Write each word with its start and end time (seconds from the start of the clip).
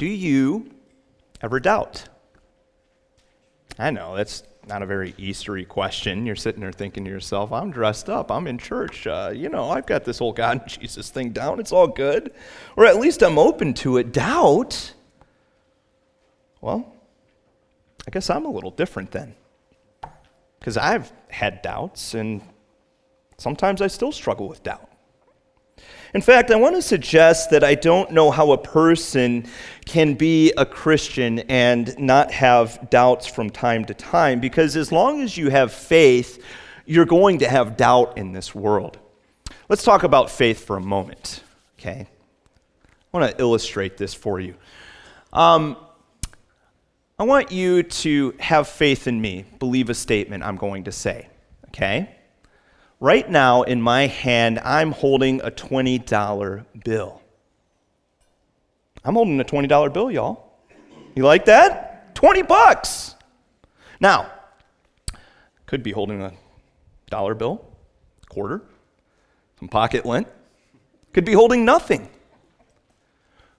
Do 0.00 0.06
you 0.06 0.70
ever 1.42 1.60
doubt? 1.60 2.08
I 3.78 3.90
know 3.90 4.16
that's 4.16 4.44
not 4.66 4.80
a 4.80 4.86
very 4.86 5.12
Eastery 5.18 5.68
question. 5.68 6.24
You're 6.24 6.36
sitting 6.36 6.62
there 6.62 6.72
thinking 6.72 7.04
to 7.04 7.10
yourself, 7.10 7.52
I'm 7.52 7.70
dressed 7.70 8.08
up, 8.08 8.30
I'm 8.30 8.46
in 8.46 8.56
church, 8.56 9.06
uh, 9.06 9.30
you 9.34 9.50
know, 9.50 9.68
I've 9.68 9.84
got 9.84 10.06
this 10.06 10.18
whole 10.18 10.32
God 10.32 10.62
and 10.62 10.70
Jesus 10.80 11.10
thing 11.10 11.32
down, 11.32 11.60
it's 11.60 11.70
all 11.70 11.86
good. 11.86 12.32
Or 12.76 12.86
at 12.86 12.96
least 12.96 13.22
I'm 13.22 13.38
open 13.38 13.74
to 13.74 13.98
it. 13.98 14.10
Doubt? 14.10 14.94
Well, 16.62 16.94
I 18.08 18.10
guess 18.10 18.30
I'm 18.30 18.46
a 18.46 18.50
little 18.50 18.70
different 18.70 19.10
then. 19.10 19.34
Because 20.58 20.78
I've 20.78 21.12
had 21.28 21.60
doubts, 21.60 22.14
and 22.14 22.40
sometimes 23.36 23.82
I 23.82 23.88
still 23.88 24.12
struggle 24.12 24.48
with 24.48 24.62
doubt. 24.62 24.89
In 26.12 26.20
fact, 26.20 26.50
I 26.50 26.56
want 26.56 26.74
to 26.74 26.82
suggest 26.82 27.50
that 27.50 27.62
I 27.62 27.76
don't 27.76 28.10
know 28.10 28.30
how 28.30 28.50
a 28.50 28.58
person 28.58 29.46
can 29.84 30.14
be 30.14 30.52
a 30.56 30.66
Christian 30.66 31.40
and 31.40 31.96
not 31.98 32.32
have 32.32 32.90
doubts 32.90 33.26
from 33.26 33.48
time 33.50 33.84
to 33.84 33.94
time, 33.94 34.40
because 34.40 34.76
as 34.76 34.90
long 34.90 35.20
as 35.20 35.36
you 35.36 35.50
have 35.50 35.72
faith, 35.72 36.44
you're 36.84 37.04
going 37.04 37.38
to 37.38 37.48
have 37.48 37.76
doubt 37.76 38.18
in 38.18 38.32
this 38.32 38.54
world. 38.54 38.98
Let's 39.68 39.84
talk 39.84 40.02
about 40.02 40.30
faith 40.30 40.64
for 40.64 40.76
a 40.76 40.80
moment, 40.80 41.44
okay? 41.78 42.08
I 43.12 43.16
want 43.16 43.30
to 43.30 43.40
illustrate 43.40 43.96
this 43.96 44.12
for 44.12 44.40
you. 44.40 44.54
Um, 45.32 45.76
I 47.20 47.22
want 47.22 47.52
you 47.52 47.84
to 47.84 48.34
have 48.40 48.66
faith 48.66 49.06
in 49.06 49.20
me, 49.20 49.44
believe 49.60 49.90
a 49.90 49.94
statement 49.94 50.42
I'm 50.42 50.56
going 50.56 50.84
to 50.84 50.92
say, 50.92 51.28
okay? 51.68 52.16
Right 53.00 53.28
now, 53.30 53.62
in 53.62 53.80
my 53.80 54.06
hand, 54.08 54.58
I'm 54.58 54.92
holding 54.92 55.40
a 55.40 55.50
$20 55.50 56.66
bill. 56.84 57.22
I'm 59.02 59.14
holding 59.14 59.40
a 59.40 59.44
$20 59.44 59.92
bill, 59.92 60.10
y'all. 60.10 60.52
You 61.14 61.24
like 61.24 61.46
that? 61.46 62.14
20 62.14 62.42
bucks. 62.42 63.14
Now, 64.00 64.30
could 65.64 65.82
be 65.82 65.92
holding 65.92 66.20
a 66.20 66.34
dollar 67.08 67.34
bill, 67.34 67.64
quarter, 68.28 68.60
some 69.58 69.68
pocket 69.68 70.04
lint. 70.04 70.28
Could 71.14 71.24
be 71.24 71.32
holding 71.32 71.64
nothing. 71.64 72.10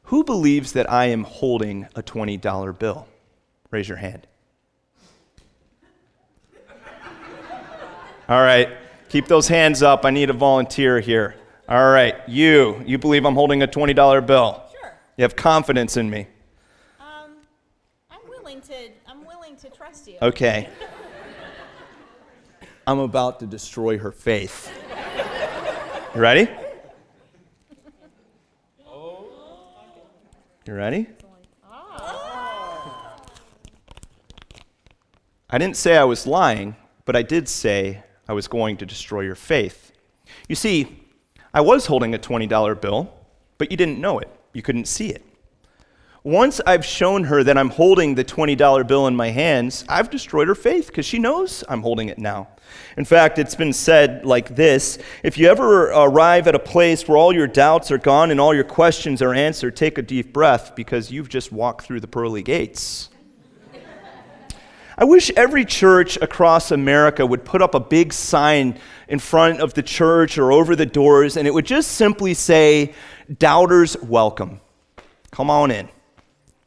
Who 0.04 0.24
believes 0.24 0.74
that 0.74 0.92
I 0.92 1.06
am 1.06 1.24
holding 1.24 1.88
a 1.96 2.04
$20 2.04 2.78
bill? 2.78 3.08
Raise 3.72 3.88
your 3.88 3.98
hand. 3.98 4.28
All 8.30 8.42
right, 8.42 8.70
keep 9.12 9.28
those 9.28 9.50
hands 9.50 9.84
up. 9.84 10.06
I 10.06 10.10
need 10.10 10.30
a 10.30 10.34
volunteer 10.34 11.02
here. 11.02 11.36
All 11.68 11.92
right, 11.92 12.16
you, 12.30 12.82
you 12.86 12.98
believe 12.98 13.26
I'm 13.26 13.36
holding 13.36 13.62
a 13.62 13.68
$20 13.68 14.26
bill? 14.26 14.64
Sure. 14.72 14.94
You 15.18 15.24
have 15.24 15.36
confidence 15.36 15.98
in 15.98 16.10
me. 16.10 16.28
Um, 17.00 17.32
I'm 18.10 18.22
willing 18.30 18.62
to. 18.62 18.74
I'm 19.06 19.26
willing 19.26 19.58
to 19.58 19.70
trust 19.70 20.08
you. 20.08 20.18
Okay. 20.22 20.70
I'm 22.88 23.00
about 23.00 23.40
to 23.42 23.46
destroy 23.46 23.98
her 23.98 24.12
faith. 24.12 24.72
You 26.16 26.22
ready? 26.22 26.48
You 30.68 30.76
ready? 30.76 31.08
I 35.54 35.58
didn't 35.58 35.76
say 35.76 35.98
I 35.98 36.06
was 36.06 36.26
lying, 36.26 36.78
but 37.04 37.18
I 37.18 37.24
did 37.24 37.50
say 37.50 38.04
I 38.28 38.34
was 38.34 38.48
going 38.48 38.78
to 38.78 38.86
destroy 38.86 39.22
your 39.22 39.36
faith. 39.36 39.92
You 40.48 40.56
see, 40.56 41.06
I 41.54 41.62
was 41.62 41.86
holding 41.88 42.16
a 42.16 42.20
$20 42.20 42.80
bill, 42.80 43.14
but 43.58 43.72
you 43.72 43.78
didn't 43.78 44.00
know 44.00 44.20
it. 44.20 44.30
You 44.54 44.62
couldn't 44.62 44.86
see 44.86 45.10
it. 45.10 45.26
Once 46.24 46.62
I've 46.68 46.86
shown 46.86 47.24
her 47.24 47.44
that 47.44 47.58
I'm 47.58 47.72
holding 47.72 48.14
the 48.14 48.24
$20 48.24 48.88
bill 48.88 49.08
in 49.08 49.16
my 49.16 49.30
hands, 49.30 49.84
I've 49.90 50.12
destroyed 50.12 50.48
her 50.48 50.56
faith 50.56 50.88
because 50.88 51.06
she 51.06 51.18
knows 51.18 51.64
I'm 51.68 51.82
holding 51.82 52.10
it 52.10 52.20
now. 52.20 52.48
In 52.96 53.06
fact, 53.06 53.40
it's 53.40 53.56
been 53.56 53.74
said 53.74 54.24
like 54.24 54.56
this 54.56 55.00
if 55.24 55.40
you 55.40 55.50
ever 55.50 55.90
arrive 55.90 56.48
at 56.48 56.54
a 56.54 56.60
place 56.60 57.08
where 57.08 57.18
all 57.18 57.34
your 57.34 57.48
doubts 57.48 57.90
are 57.90 57.98
gone 57.98 58.30
and 58.30 58.40
all 58.40 58.54
your 58.54 58.64
questions 58.64 59.24
are 59.24 59.34
answered, 59.34 59.76
take 59.76 59.98
a 59.98 60.04
deep 60.04 60.32
breath 60.32 60.76
because 60.76 61.12
you've 61.12 61.28
just 61.28 61.52
walked 61.52 61.86
through 61.86 62.02
the 62.02 62.08
pearly 62.08 62.44
gates. 62.44 63.10
I 65.02 65.04
wish 65.04 65.32
every 65.36 65.66
church 65.66 66.16
across 66.22 66.70
America 66.70 67.26
would 67.26 67.44
put 67.44 67.64
up 67.64 67.74
a 67.74 67.80
big 67.80 68.14
sign 68.14 68.80
in 69.08 69.18
front 69.18 69.60
of 69.60 69.74
the 69.74 69.82
church 69.82 70.38
or 70.38 70.52
over 70.52 70.76
the 70.76 70.86
doors, 70.86 71.38
and 71.38 71.48
it 71.48 71.54
would 71.56 71.66
just 71.66 71.94
simply 71.94 72.36
say, 72.36 72.94
Doubters 73.40 73.98
welcome. 74.04 74.62
Come 75.32 75.50
on 75.50 75.72
in. 75.72 75.90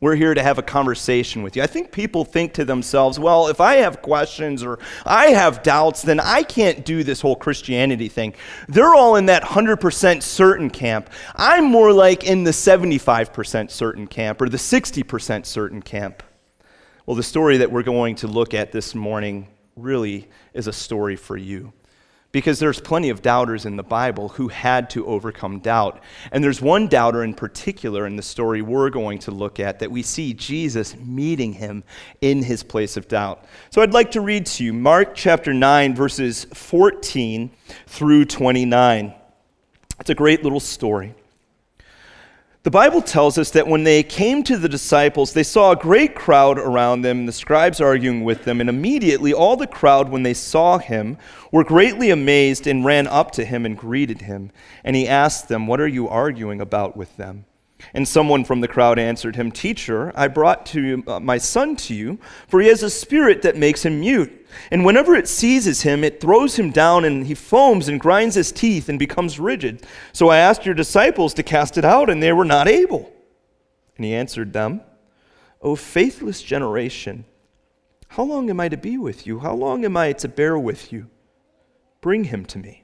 We're 0.01 0.17
here 0.17 0.35
to 0.35 0.43
have 0.43 0.59
a 0.59 0.65
conversation 0.65 1.45
with 1.45 1.55
you. 1.55 1.63
I 1.63 1.69
think 1.69 1.93
people 1.93 2.25
think 2.25 2.55
to 2.55 2.65
themselves, 2.65 3.21
well, 3.21 3.47
if 3.47 3.61
I 3.61 3.75
have 3.77 4.03
questions 4.03 4.65
or 4.65 4.81
I 5.07 5.27
have 5.27 5.63
doubts, 5.63 6.03
then 6.03 6.19
I 6.19 6.43
can't 6.43 6.85
do 6.85 7.05
this 7.05 7.21
whole 7.21 7.37
Christianity 7.37 8.09
thing. 8.09 8.35
They're 8.67 8.97
all 8.97 9.15
in 9.15 9.27
that 9.27 9.45
100% 9.45 10.23
certain 10.25 10.71
camp. 10.71 11.09
I'm 11.37 11.67
more 11.67 11.93
like 11.93 12.25
in 12.25 12.43
the 12.43 12.51
75% 12.51 13.71
certain 13.71 14.09
camp 14.09 14.43
or 14.43 14.49
the 14.49 14.57
60% 14.57 15.47
certain 15.47 15.83
camp. 15.83 16.25
Well, 17.07 17.17
the 17.17 17.23
story 17.23 17.59
that 17.59 17.71
we're 17.71 17.83
going 17.83 18.15
to 18.17 18.29
look 18.29 18.55
at 18.55 18.73
this 18.73 18.95
morning 18.95 19.49
really 19.77 20.27
is 20.55 20.69
a 20.69 20.73
story 20.73 21.17
for 21.17 21.37
you. 21.37 21.75
Because 22.33 22.59
there's 22.59 22.81
plenty 22.81 23.11
of 23.11 23.21
doubters 23.21 23.67
in 23.67 23.77
the 23.77 23.83
Bible 23.83 24.31
who 24.31 24.49
had 24.49 24.89
to 24.91 25.07
overcome 25.07 25.59
doubt. 25.59 26.03
And 26.33 26.43
there's 26.43 26.63
one 26.63 26.89
doubter 26.89 27.23
in 27.23 27.35
particular 27.35 28.07
in 28.07 28.17
the 28.17 28.23
story 28.23 28.63
we're 28.63 28.89
going 28.89 29.19
to 29.21 29.31
look 29.31 29.61
at 29.61 29.81
that 29.81 29.91
we 29.91 30.03
see 30.03 30.33
Jesus 30.33 30.97
meeting 30.97 31.53
him 31.53 31.85
in 32.23 32.43
his 32.43 32.63
place 32.63 32.97
of 32.97 33.07
doubt. 33.07 33.45
So 33.69 33.83
I'd 33.83 33.93
like 33.93 34.13
to 34.13 34.23
read 34.23 34.47
to 34.47 34.65
you 34.65 34.73
Mark 34.73 35.15
chapter 35.15 35.53
9, 35.53 35.95
verses 35.95 36.45
14 36.55 37.51
through 37.87 38.25
29. 38.25 39.15
It's 40.01 40.11
a 40.11 40.15
great 40.15 40.43
little 40.43 40.59
story. 40.59 41.15
The 42.65 42.71
Bible 42.71 43.03
tells 43.03 43.37
us 43.37 43.51
that 43.51 43.69
when 43.69 43.85
they 43.85 44.03
came 44.03 44.43
to 44.45 44.57
the 44.57 44.71
disciples, 44.71 45.35
they 45.35 45.43
saw 45.43 45.73
a 45.73 45.77
great 45.77 46.15
crowd 46.15 46.59
around 46.59 47.03
them, 47.03 47.19
and 47.19 47.29
the 47.29 47.33
scribes 47.33 47.79
arguing 47.79 48.25
with 48.25 48.45
them. 48.45 48.59
And 48.59 48.71
immediately 48.71 49.35
all 49.35 49.59
the 49.59 49.67
crowd, 49.67 50.09
when 50.09 50.23
they 50.23 50.33
saw 50.33 50.79
him, 50.79 51.19
were 51.53 51.63
greatly 51.63 52.09
amazed 52.09 52.67
and 52.67 52.83
ran 52.83 53.07
up 53.07 53.33
to 53.33 53.45
him 53.45 53.67
and 53.67 53.77
greeted 53.77 54.23
him. 54.23 54.51
And 54.83 54.97
he 54.97 55.07
asked 55.07 55.49
them, 55.49 55.67
What 55.67 55.79
are 55.79 55.87
you 55.87 56.09
arguing 56.09 56.63
about 56.63 56.97
with 56.97 57.15
them? 57.19 57.45
And 57.93 58.07
someone 58.09 58.45
from 58.45 58.61
the 58.61 58.69
crowd 58.69 58.99
answered 58.99 59.37
him, 59.37 59.53
Teacher, 59.53 60.13
I 60.15 60.29
brought 60.29 60.67
to 60.67 61.03
uh, 61.07 61.21
my 61.21 61.39
son 61.39 61.77
to 61.77 61.95
you, 61.95 62.19
for 62.49 62.61
he 62.61 62.69
has 62.69 62.83
a 62.83 62.91
spirit 62.91 63.43
that 63.43 63.57
makes 63.57 63.85
him 63.85 64.01
mute. 64.01 64.47
And 64.71 64.85
whenever 64.85 65.15
it 65.15 65.29
seizes 65.29 65.83
him, 65.83 66.05
it 66.05 66.21
throws 66.21 66.57
him 66.57 66.71
down, 66.71 67.05
and 67.05 67.27
he 67.27 67.35
foams 67.35 67.89
and 67.89 68.01
grinds 68.01 68.37
his 68.37 68.53
teeth 68.53 68.89
and 68.89 68.99
becomes 68.99 69.39
rigid. 69.39 69.87
So 70.13 70.29
I 70.29 70.39
asked 70.39 70.65
your 70.65 70.75
disciples 70.75 71.35
to 71.35 71.43
cast 71.43 71.77
it 71.77 71.85
out, 71.85 72.09
and 72.09 72.23
they 72.23 72.33
were 72.33 72.45
not 72.45 72.69
able. 72.69 73.13
And 73.97 74.05
he 74.05 74.15
answered 74.15 74.53
them, 74.53 74.81
O 75.61 75.77
faithless 75.77 76.43
generation, 76.43 77.25
how 78.09 78.23
long 78.23 78.49
am 78.49 78.61
I 78.61 78.69
to 78.69 78.77
be 78.77 78.97
with 78.97 79.27
you? 79.27 79.41
How 79.41 79.55
long 79.55 79.85
am 79.85 79.97
I 79.97 80.13
to 80.13 80.29
bear 80.29 80.59
with 80.59 80.93
you? 80.93 81.11
Bring 82.01 82.25
him 82.25 82.45
to 82.47 82.59
me. 82.59 82.84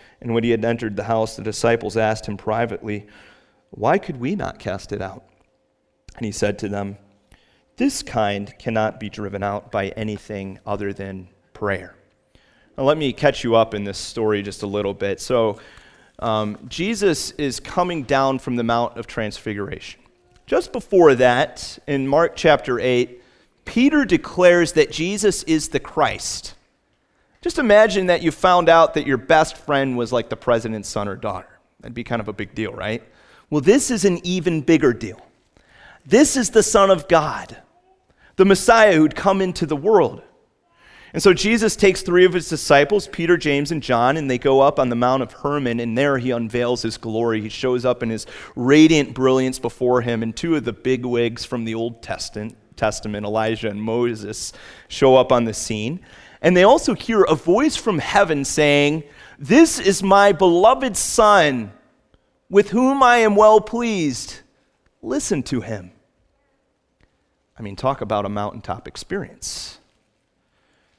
And 0.21 0.33
when 0.33 0.43
he 0.43 0.51
had 0.51 0.63
entered 0.63 0.95
the 0.95 1.03
house, 1.03 1.35
the 1.35 1.43
disciples 1.43 1.97
asked 1.97 2.27
him 2.27 2.37
privately, 2.37 3.07
Why 3.71 3.97
could 3.97 4.17
we 4.17 4.35
not 4.35 4.59
cast 4.59 4.91
it 4.91 5.01
out? 5.01 5.23
And 6.15 6.25
he 6.25 6.31
said 6.31 6.59
to 6.59 6.69
them, 6.69 6.97
this 7.81 8.03
kind 8.03 8.53
cannot 8.59 8.99
be 8.99 9.09
driven 9.09 9.41
out 9.41 9.71
by 9.71 9.87
anything 9.89 10.59
other 10.67 10.93
than 10.93 11.29
prayer. 11.53 11.95
Now, 12.77 12.83
let 12.83 12.95
me 12.95 13.11
catch 13.11 13.43
you 13.43 13.55
up 13.55 13.73
in 13.73 13.83
this 13.83 13.97
story 13.97 14.43
just 14.43 14.61
a 14.61 14.67
little 14.67 14.93
bit. 14.93 15.19
So, 15.19 15.59
um, 16.19 16.59
Jesus 16.67 17.31
is 17.31 17.59
coming 17.59 18.03
down 18.03 18.37
from 18.37 18.55
the 18.55 18.63
Mount 18.63 18.97
of 18.97 19.07
Transfiguration. 19.07 19.99
Just 20.45 20.71
before 20.71 21.15
that, 21.15 21.79
in 21.87 22.07
Mark 22.07 22.33
chapter 22.35 22.79
8, 22.79 23.19
Peter 23.65 24.05
declares 24.05 24.73
that 24.73 24.91
Jesus 24.91 25.41
is 25.43 25.69
the 25.69 25.79
Christ. 25.79 26.53
Just 27.41 27.57
imagine 27.57 28.05
that 28.05 28.21
you 28.21 28.31
found 28.31 28.69
out 28.69 28.93
that 28.93 29.07
your 29.07 29.17
best 29.17 29.57
friend 29.57 29.97
was 29.97 30.11
like 30.11 30.29
the 30.29 30.37
president's 30.37 30.87
son 30.87 31.07
or 31.07 31.15
daughter. 31.15 31.59
That'd 31.79 31.95
be 31.95 32.03
kind 32.03 32.21
of 32.21 32.27
a 32.27 32.33
big 32.33 32.53
deal, 32.53 32.71
right? 32.71 33.03
Well, 33.49 33.61
this 33.61 33.89
is 33.89 34.05
an 34.05 34.19
even 34.25 34.61
bigger 34.61 34.93
deal. 34.93 35.19
This 36.05 36.37
is 36.37 36.51
the 36.51 36.63
Son 36.63 36.89
of 36.89 37.07
God, 37.07 37.57
the 38.35 38.45
Messiah 38.45 38.95
who'd 38.95 39.15
come 39.15 39.41
into 39.41 39.65
the 39.65 39.75
world. 39.75 40.23
And 41.13 41.21
so 41.21 41.33
Jesus 41.33 41.75
takes 41.75 42.01
three 42.01 42.25
of 42.25 42.33
his 42.33 42.47
disciples, 42.47 43.07
Peter, 43.07 43.35
James, 43.35 43.71
and 43.71 43.83
John, 43.83 44.15
and 44.15 44.31
they 44.31 44.37
go 44.37 44.61
up 44.61 44.79
on 44.79 44.89
the 44.89 44.95
Mount 44.95 45.21
of 45.21 45.33
Hermon, 45.33 45.79
and 45.81 45.97
there 45.97 46.17
he 46.17 46.31
unveils 46.31 46.81
his 46.81 46.97
glory. 46.97 47.41
He 47.41 47.49
shows 47.49 47.83
up 47.83 48.01
in 48.01 48.09
his 48.09 48.25
radiant 48.55 49.13
brilliance 49.13 49.59
before 49.59 50.01
him, 50.01 50.23
and 50.23 50.35
two 50.35 50.55
of 50.55 50.63
the 50.63 50.71
big 50.71 51.05
wigs 51.05 51.43
from 51.43 51.65
the 51.65 51.75
Old 51.75 52.01
Testament, 52.01 52.55
Testament, 52.81 53.27
Elijah 53.27 53.69
and 53.69 53.79
Moses, 53.79 54.53
show 54.87 55.15
up 55.15 55.31
on 55.31 55.45
the 55.45 55.53
scene. 55.53 55.99
And 56.41 56.57
they 56.57 56.63
also 56.63 56.95
hear 56.95 57.21
a 57.21 57.35
voice 57.35 57.75
from 57.75 57.99
heaven 57.99 58.43
saying, 58.43 59.03
This 59.37 59.79
is 59.79 60.01
my 60.01 60.31
beloved 60.31 60.97
Son, 60.97 61.71
with 62.49 62.71
whom 62.71 63.03
I 63.03 63.17
am 63.17 63.35
well 63.35 63.61
pleased. 63.61 64.39
Listen 65.03 65.43
to 65.43 65.61
him. 65.61 65.91
I 67.55 67.61
mean, 67.61 67.75
talk 67.75 68.01
about 68.01 68.25
a 68.25 68.29
mountaintop 68.29 68.87
experience. 68.87 69.77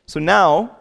So 0.07 0.21
now 0.21 0.77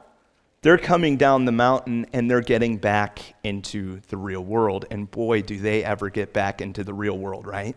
they're 0.62 0.78
coming 0.78 1.18
down 1.18 1.46
the 1.46 1.52
mountain 1.52 2.06
and 2.14 2.30
they're 2.30 2.42
getting 2.42 2.78
back 2.78 3.34
into 3.44 4.02
the 4.10 4.18
real 4.18 4.44
world. 4.44 4.86
And 4.92 5.10
boy, 5.10 5.42
do 5.42 5.58
they 5.58 5.84
ever 5.84 6.12
get 6.12 6.32
back 6.32 6.62
into 6.62 6.84
the 6.84 6.94
real 6.94 7.18
world, 7.18 7.48
right? 7.48 7.76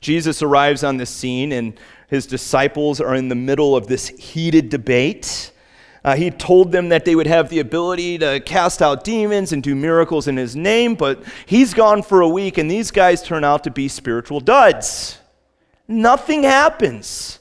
Jesus 0.00 0.42
arrives 0.42 0.82
on 0.82 0.96
the 0.96 1.06
scene 1.06 1.52
and 1.52 1.78
his 2.08 2.26
disciples 2.26 3.00
are 3.00 3.14
in 3.14 3.28
the 3.28 3.34
middle 3.34 3.76
of 3.76 3.86
this 3.86 4.08
heated 4.08 4.68
debate. 4.68 5.52
Uh, 6.02 6.16
he 6.16 6.30
told 6.30 6.72
them 6.72 6.88
that 6.88 7.04
they 7.04 7.14
would 7.14 7.26
have 7.26 7.50
the 7.50 7.58
ability 7.58 8.18
to 8.18 8.40
cast 8.40 8.80
out 8.80 9.04
demons 9.04 9.52
and 9.52 9.62
do 9.62 9.74
miracles 9.74 10.26
in 10.26 10.36
his 10.36 10.56
name, 10.56 10.94
but 10.94 11.22
he's 11.44 11.74
gone 11.74 12.02
for 12.02 12.22
a 12.22 12.28
week 12.28 12.56
and 12.56 12.70
these 12.70 12.90
guys 12.90 13.22
turn 13.22 13.44
out 13.44 13.64
to 13.64 13.70
be 13.70 13.86
spiritual 13.86 14.40
duds. 14.40 15.18
Nothing 15.86 16.42
happens. 16.44 17.38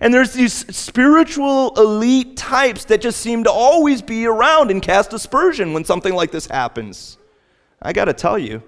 And 0.00 0.12
there's 0.12 0.32
these 0.32 0.52
spiritual 0.76 1.72
elite 1.76 2.36
types 2.36 2.84
that 2.86 3.00
just 3.00 3.20
seem 3.20 3.44
to 3.44 3.50
always 3.50 4.02
be 4.02 4.26
around 4.26 4.70
and 4.70 4.82
cast 4.82 5.12
aspersion 5.12 5.72
when 5.72 5.84
something 5.84 6.14
like 6.14 6.32
this 6.32 6.46
happens. 6.46 7.16
I 7.80 7.92
got 7.92 8.06
to 8.06 8.12
tell 8.12 8.38
you, 8.38 8.62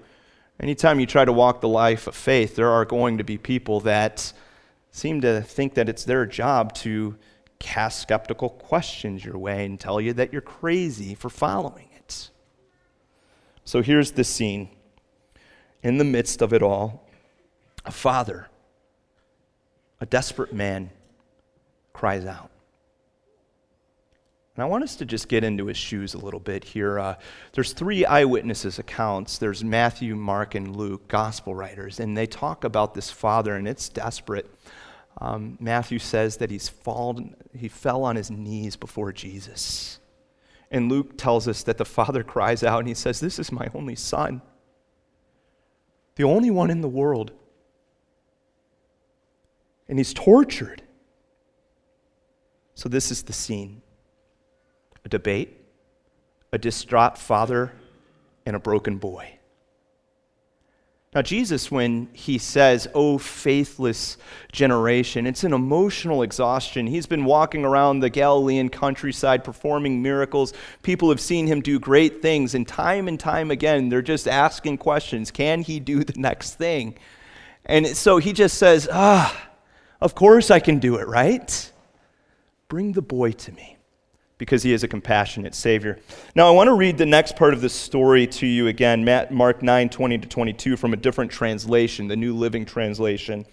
anytime 0.59 0.99
you 0.99 1.05
try 1.05 1.25
to 1.25 1.33
walk 1.33 1.61
the 1.61 1.67
life 1.67 2.07
of 2.07 2.15
faith, 2.15 2.55
there 2.55 2.69
are 2.69 2.85
going 2.85 3.17
to 3.17 3.23
be 3.23 3.37
people 3.37 3.79
that 3.81 4.33
seem 4.91 5.21
to 5.21 5.41
think 5.41 5.75
that 5.75 5.87
it's 5.87 6.03
their 6.03 6.25
job 6.25 6.73
to 6.73 7.15
cast 7.59 8.01
skeptical 8.01 8.49
questions 8.49 9.23
your 9.23 9.37
way 9.37 9.65
and 9.65 9.79
tell 9.79 9.99
you 9.99 10.13
that 10.13 10.31
you're 10.31 10.41
crazy 10.41 11.13
for 11.13 11.29
following 11.29 11.89
it. 11.95 12.29
So 13.65 13.81
here's 13.81 14.11
the 14.11 14.23
scene. 14.23 14.69
In 15.83 15.97
the 15.97 16.03
midst 16.03 16.41
of 16.41 16.53
it 16.53 16.61
all, 16.61 17.07
a 17.85 17.91
father, 17.91 18.47
a 20.01 20.05
desperate 20.05 20.53
man, 20.53 20.89
cries 21.93 22.25
out. 22.25 22.51
And 24.59 24.63
I 24.65 24.67
want 24.67 24.83
us 24.83 24.97
to 24.97 25.05
just 25.05 25.29
get 25.29 25.45
into 25.45 25.67
his 25.67 25.77
shoes 25.77 26.15
a 26.15 26.17
little 26.17 26.41
bit 26.41 26.65
here. 26.65 26.99
Uh, 26.99 27.15
there's 27.53 27.71
three 27.71 28.03
eyewitnesses 28.03 28.77
accounts. 28.77 29.37
There's 29.37 29.63
Matthew, 29.63 30.17
Mark, 30.17 30.53
and 30.53 30.75
Luke, 30.75 31.07
gospel 31.07 31.55
writers, 31.55 32.01
and 32.01 32.17
they 32.17 32.25
talk 32.27 32.65
about 32.65 32.93
this 32.93 33.09
father, 33.09 33.55
and 33.55 33.65
it's 33.69 33.87
desperate. 33.87 34.53
Um, 35.21 35.57
Matthew 35.61 35.97
says 35.97 36.35
that 36.37 36.51
he's 36.51 36.67
fallen, 36.67 37.37
he 37.57 37.69
fell 37.69 38.03
on 38.03 38.17
his 38.17 38.29
knees 38.29 38.75
before 38.75 39.13
Jesus. 39.13 39.99
And 40.69 40.91
Luke 40.91 41.17
tells 41.17 41.47
us 41.47 41.63
that 41.63 41.77
the 41.77 41.85
father 41.85 42.21
cries 42.35 42.61
out 42.61 42.79
and 42.79 42.87
he 42.89 42.95
says, 42.95 43.21
This 43.21 43.39
is 43.39 43.53
my 43.53 43.69
only 43.73 43.95
son, 43.95 44.41
the 46.17 46.25
only 46.25 46.51
one 46.51 46.69
in 46.69 46.81
the 46.81 46.89
world. 46.89 47.31
And 49.87 49.97
he's 49.97 50.13
tortured. 50.13 50.81
So, 52.73 52.89
this 52.89 53.09
is 53.09 53.23
the 53.23 53.31
scene 53.31 53.83
debate, 55.09 55.57
a 56.51 56.57
distraught 56.57 57.17
father, 57.17 57.73
and 58.45 58.55
a 58.55 58.59
broken 58.59 58.97
boy. 58.97 59.39
Now, 61.13 61.23
Jesus, 61.23 61.71
when 61.71 62.07
he 62.13 62.37
says, 62.37 62.87
Oh, 62.93 63.17
faithless 63.17 64.17
generation, 64.51 65.25
it's 65.25 65.43
an 65.43 65.53
emotional 65.53 66.21
exhaustion. 66.21 66.85
He's 66.85 67.07
been 67.07 67.25
walking 67.25 67.65
around 67.65 67.99
the 67.99 68.11
Galilean 68.11 68.69
countryside 68.69 69.43
performing 69.43 70.03
miracles. 70.03 70.53
People 70.83 71.09
have 71.09 71.19
seen 71.19 71.47
him 71.47 71.61
do 71.61 71.79
great 71.79 72.21
things, 72.21 72.53
and 72.53 72.67
time 72.67 73.07
and 73.07 73.19
time 73.19 73.49
again, 73.49 73.89
they're 73.89 74.03
just 74.03 74.27
asking 74.27 74.77
questions 74.77 75.31
Can 75.31 75.63
he 75.63 75.79
do 75.79 76.03
the 76.03 76.19
next 76.19 76.55
thing? 76.55 76.95
And 77.65 77.87
so 77.87 78.17
he 78.17 78.31
just 78.31 78.59
says, 78.59 78.87
Ah, 78.91 79.49
of 79.99 80.13
course 80.13 80.51
I 80.51 80.59
can 80.59 80.77
do 80.77 80.97
it, 80.97 81.07
right? 81.07 81.71
Bring 82.67 82.91
the 82.91 83.01
boy 83.01 83.31
to 83.31 83.51
me 83.51 83.78
because 84.39 84.63
he 84.63 84.71
is 84.71 84.83
a 84.83 84.87
compassionate 84.87 85.53
Savior. 85.53 85.99
Now, 86.33 86.47
I 86.47 86.51
want 86.51 86.69
to 86.69 86.73
read 86.73 86.97
the 86.97 87.05
next 87.05 87.35
part 87.35 87.53
of 87.53 87.59
this 87.59 87.73
story 87.73 88.25
to 88.27 88.47
you 88.47 88.67
again, 88.67 89.03
Mark 89.29 89.61
9 89.61 89.89
20 89.89 90.17
to 90.17 90.27
22, 90.27 90.77
from 90.77 90.93
a 90.93 90.97
different 90.97 91.29
translation, 91.29 92.07
the 92.07 92.15
New 92.15 92.33
Living 92.33 92.65
Translation. 92.65 93.45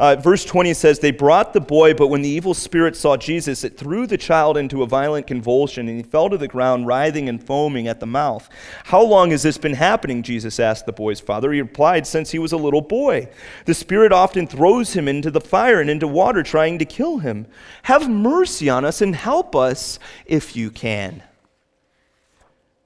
Uh, 0.00 0.16
verse 0.16 0.44
20 0.44 0.74
says, 0.74 0.98
They 0.98 1.12
brought 1.12 1.52
the 1.52 1.60
boy, 1.60 1.94
but 1.94 2.08
when 2.08 2.22
the 2.22 2.28
evil 2.28 2.54
spirit 2.54 2.96
saw 2.96 3.16
Jesus, 3.16 3.62
it 3.62 3.78
threw 3.78 4.04
the 4.04 4.18
child 4.18 4.56
into 4.56 4.82
a 4.82 4.86
violent 4.86 5.28
convulsion, 5.28 5.86
and 5.88 5.96
he 5.96 6.02
fell 6.02 6.28
to 6.28 6.36
the 6.36 6.48
ground, 6.48 6.88
writhing 6.88 7.28
and 7.28 7.42
foaming 7.42 7.86
at 7.86 8.00
the 8.00 8.06
mouth. 8.06 8.48
How 8.84 9.02
long 9.02 9.30
has 9.30 9.44
this 9.44 9.58
been 9.58 9.74
happening? 9.74 10.24
Jesus 10.24 10.58
asked 10.58 10.86
the 10.86 10.92
boy's 10.92 11.20
father. 11.20 11.52
He 11.52 11.60
replied, 11.60 12.04
Since 12.04 12.32
he 12.32 12.40
was 12.40 12.52
a 12.52 12.56
little 12.56 12.80
boy. 12.80 13.28
The 13.66 13.74
spirit 13.74 14.10
often 14.10 14.48
throws 14.48 14.94
him 14.94 15.06
into 15.06 15.30
the 15.30 15.40
fire 15.40 15.80
and 15.80 15.88
into 15.88 16.08
water, 16.08 16.42
trying 16.42 16.80
to 16.80 16.84
kill 16.84 17.18
him. 17.18 17.46
Have 17.84 18.10
mercy 18.10 18.68
on 18.68 18.84
us 18.84 19.00
and 19.00 19.14
help 19.14 19.54
us 19.54 20.00
if 20.32 20.56
you 20.56 20.70
can. 20.70 21.22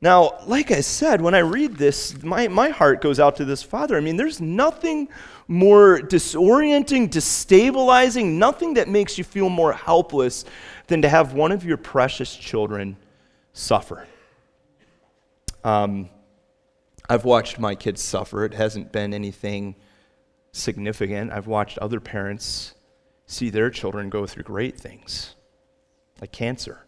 Now, 0.01 0.41
like 0.49 0.73
I 0.73 0.81
said, 0.81 1.21
when 1.21 1.33
I 1.33 1.39
read 1.39 1.77
this, 1.77 2.21
my, 2.25 2.49
my 2.49 2.71
heart 2.71 3.01
goes 3.01 3.21
out 3.21 3.37
to 3.37 3.45
this 3.45 3.63
father. 3.63 3.97
I 3.97 4.01
mean, 4.01 4.17
there's 4.17 4.41
nothing 4.41 5.09
more 5.47 6.01
disorienting, 6.01 7.09
destabilizing, 7.09 8.33
nothing 8.33 8.75
that 8.75 8.89
makes 8.89 9.17
you 9.17 9.23
feel 9.23 9.49
more 9.49 9.73
helpless 9.73 10.45
than 10.89 11.03
to 11.03 11.09
have 11.09 11.35
one 11.35 11.53
of 11.53 11.65
your 11.65 11.77
precious 11.77 12.35
children 12.35 12.97
suffer. 13.53 14.09
Um, 15.63 16.11
I've 17.09 17.25
watched 17.25 17.61
my 17.61 17.77
kids 17.77 18.03
suffer. 18.03 18.45
It 18.45 18.55
hasn't 18.55 18.91
been 18.91 19.15
anything 19.15 19.77
significant. 20.51 21.31
I've 21.31 21.47
watched 21.47 21.79
other 21.79 22.01
parents 22.01 22.75
see 23.27 23.51
their 23.51 23.71
children 23.71 24.11
go 24.11 24.27
through 24.27 24.43
great 24.43 24.77
things, 24.77 25.37
like 26.21 26.33
cancer 26.33 26.86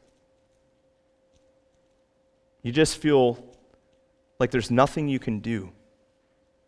you 2.69 2.73
just 2.75 2.99
feel 2.99 3.43
like 4.39 4.51
there's 4.51 4.71
nothing 4.71 5.09
you 5.09 5.19
can 5.19 5.39
do. 5.39 5.73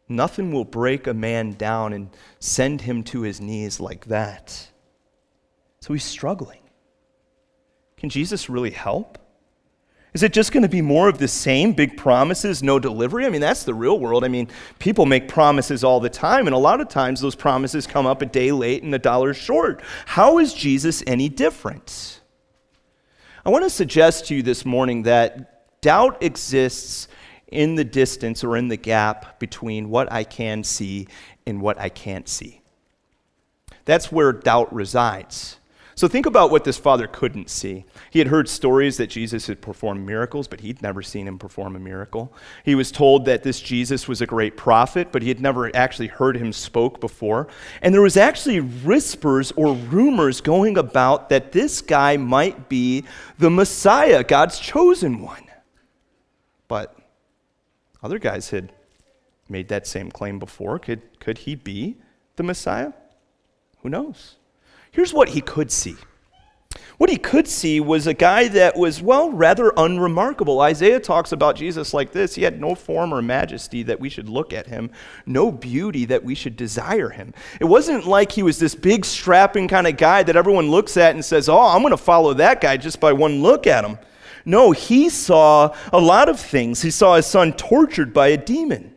Nothing 0.09 0.51
will 0.51 0.65
break 0.65 1.07
a 1.07 1.13
man 1.13 1.53
down 1.53 1.93
and 1.93 2.09
send 2.39 2.81
him 2.81 3.03
to 3.03 3.21
his 3.21 3.39
knees 3.39 3.81
like 3.81 4.07
that. 4.07 4.67
So 5.81 5.93
he's 5.93 6.03
struggling. 6.03 6.63
Can 7.99 8.09
Jesus 8.09 8.49
really 8.49 8.71
help? 8.71 9.19
Is 10.15 10.23
it 10.23 10.33
just 10.33 10.53
going 10.53 10.63
to 10.63 10.71
be 10.71 10.81
more 10.81 11.11
of 11.11 11.19
the 11.19 11.29
same 11.29 11.75
big 11.75 11.99
promises, 11.99 12.63
no 12.63 12.79
delivery? 12.79 13.27
I 13.27 13.29
mean, 13.29 13.43
that's 13.43 13.65
the 13.65 13.75
real 13.75 14.01
world. 14.01 14.25
I 14.25 14.29
mean, 14.29 14.49
people 14.79 15.05
make 15.05 15.29
promises 15.29 15.85
all 15.85 16.01
the 16.01 16.09
time, 16.09 16.47
and 16.47 16.55
a 16.55 16.59
lot 16.59 16.81
of 16.81 16.89
times 16.89 17.21
those 17.21 17.35
promises 17.35 17.87
come 17.87 18.07
up 18.07 18.23
a 18.23 18.27
day 18.27 18.53
late 18.53 18.83
and 18.83 18.95
a 18.95 18.99
dollar 18.99 19.35
short. 19.35 19.83
How 20.07 20.39
is 20.39 20.55
Jesus 20.55 21.03
any 21.07 21.29
different? 21.29 22.23
I 23.45 23.51
want 23.51 23.65
to 23.65 23.71
suggest 23.71 24.29
to 24.29 24.35
you 24.35 24.43
this 24.43 24.65
morning 24.65 25.03
that 25.03 25.50
Doubt 25.81 26.23
exists 26.23 27.09
in 27.49 27.75
the 27.75 27.85
distance 27.85 28.45
or 28.45 28.57
in 28.57 28.69
the 28.69 28.77
gap 28.77 29.39
between 29.39 29.91
what 29.91 30.11
I 30.13 30.25
can 30.25 30.63
see 30.63 31.09
and 31.47 31.61
what 31.61 31.79
I 31.79 31.89
can't 31.89 32.29
see. 32.29 32.61
That's 33.85 34.13
where 34.13 34.33
doubt 34.33 34.73
resides. 34.73 35.57
So 36.01 36.09
think 36.09 36.25
about 36.25 36.51
what 36.51 36.65
this 36.65 36.79
father 36.79 37.07
couldn't 37.07 37.51
see. 37.51 37.85
He 38.11 38.21
had 38.21 38.29
heard 38.29 38.49
stories 38.49 38.97
that 38.97 39.09
Jesus 39.09 39.49
had 39.49 39.61
performed 39.61 40.07
miracles, 40.07 40.49
but 40.49 40.61
he'd 40.61 40.81
never 40.81 41.03
seen 41.03 41.29
him 41.29 41.39
perform 41.39 41.77
a 41.77 41.79
miracle. 41.79 42.33
He 42.65 42.75
was 42.75 42.91
told 42.91 43.27
that 43.27 43.43
this 43.43 43.61
Jesus 43.61 44.09
was 44.09 44.23
a 44.23 44.27
great 44.27 44.57
prophet, 44.57 45.09
but 45.13 45.21
he 45.21 45.29
had 45.29 45.41
never 45.41 45.75
actually 45.77 46.07
heard 46.07 46.39
him 46.39 46.55
spoke 46.55 47.01
before. 47.01 47.49
And 47.83 47.93
there 47.93 48.01
was 48.01 48.17
actually 48.17 48.61
whispers 48.61 49.53
or 49.57 49.75
rumors 49.75 50.41
going 50.41 50.79
about 50.79 51.29
that 51.29 51.53
this 51.53 51.83
guy 51.83 52.17
might 52.17 52.71
be 52.71 53.05
the 53.39 53.51
Messiah, 53.51 54.25
God's 54.25 54.59
chosen 54.59 55.21
one. 55.21 55.50
But 56.71 56.97
other 58.01 58.21
guys 58.21 58.51
had 58.51 58.73
made 59.49 59.67
that 59.71 59.89
same 59.89 60.09
claim 60.09 60.39
before. 60.39 60.79
Could, 60.79 61.03
could 61.19 61.39
he 61.39 61.57
be 61.57 61.97
the 62.37 62.45
Messiah? 62.45 62.93
Who 63.83 63.89
knows? 63.89 64.37
Here's 64.93 65.13
what 65.13 65.31
he 65.31 65.41
could 65.41 65.73
see. 65.73 65.97
What 66.99 67.11
he 67.11 67.17
could 67.17 67.49
see 67.49 67.81
was 67.81 68.07
a 68.07 68.15
guy 68.15 68.47
that 68.47 68.77
was, 68.77 69.03
well, 69.03 69.33
rather 69.33 69.73
unremarkable. 69.77 70.61
Isaiah 70.61 71.01
talks 71.01 71.33
about 71.33 71.57
Jesus 71.57 71.93
like 71.93 72.13
this 72.13 72.37
He 72.37 72.45
had 72.45 72.61
no 72.61 72.77
form 72.77 73.13
or 73.13 73.21
majesty 73.21 73.83
that 73.83 73.99
we 73.99 74.09
should 74.09 74.29
look 74.29 74.53
at 74.53 74.69
him, 74.69 74.93
no 75.27 75.51
beauty 75.51 76.05
that 76.05 76.23
we 76.23 76.37
should 76.37 76.55
desire 76.55 77.09
him. 77.09 77.35
It 77.59 77.65
wasn't 77.65 78.07
like 78.07 78.31
he 78.31 78.45
was 78.45 78.61
this 78.61 78.77
big, 78.77 79.05
strapping 79.05 79.67
kind 79.67 79.89
of 79.89 79.97
guy 79.97 80.23
that 80.23 80.37
everyone 80.37 80.71
looks 80.71 80.97
at 80.97 81.17
and 81.17 81.25
says, 81.25 81.49
Oh, 81.49 81.59
I'm 81.59 81.83
going 81.83 81.91
to 81.91 81.97
follow 81.97 82.33
that 82.35 82.61
guy 82.61 82.77
just 82.77 83.01
by 83.01 83.13
one 83.13 83.43
look 83.43 83.67
at 83.67 83.85
him. 83.85 83.99
No, 84.45 84.73
he 84.73 85.09
saw 85.09 85.75
a 85.93 86.01
lot 86.01 86.29
of 86.29 86.41
things. 86.41 86.83
He 86.83 86.91
saw 86.91 87.17
his 87.17 87.27
son 87.27 87.53
tortured 87.53 88.13
by 88.13 88.29
a 88.29 88.37
demon, 88.37 88.95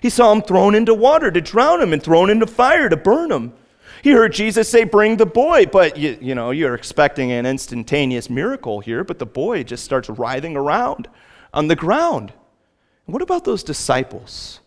he 0.00 0.10
saw 0.10 0.32
him 0.32 0.42
thrown 0.42 0.74
into 0.74 0.94
water 0.94 1.30
to 1.30 1.40
drown 1.40 1.80
him 1.80 1.92
and 1.92 2.02
thrown 2.02 2.30
into 2.30 2.46
fire 2.46 2.88
to 2.88 2.96
burn 2.96 3.32
him. 3.32 3.52
He 4.02 4.12
heard 4.12 4.32
Jesus 4.32 4.68
say, 4.68 4.84
Bring 4.84 5.16
the 5.16 5.26
boy. 5.26 5.66
But, 5.66 5.96
you, 5.96 6.16
you 6.20 6.34
know, 6.34 6.52
you're 6.52 6.74
expecting 6.74 7.32
an 7.32 7.46
instantaneous 7.46 8.30
miracle 8.30 8.80
here, 8.80 9.02
but 9.02 9.18
the 9.18 9.26
boy 9.26 9.64
just 9.64 9.84
starts 9.84 10.08
writhing 10.08 10.56
around 10.56 11.08
on 11.52 11.68
the 11.68 11.76
ground. 11.76 12.32
what 13.06 13.22
about 13.22 13.44
those 13.44 13.64
disciples? 13.64 14.60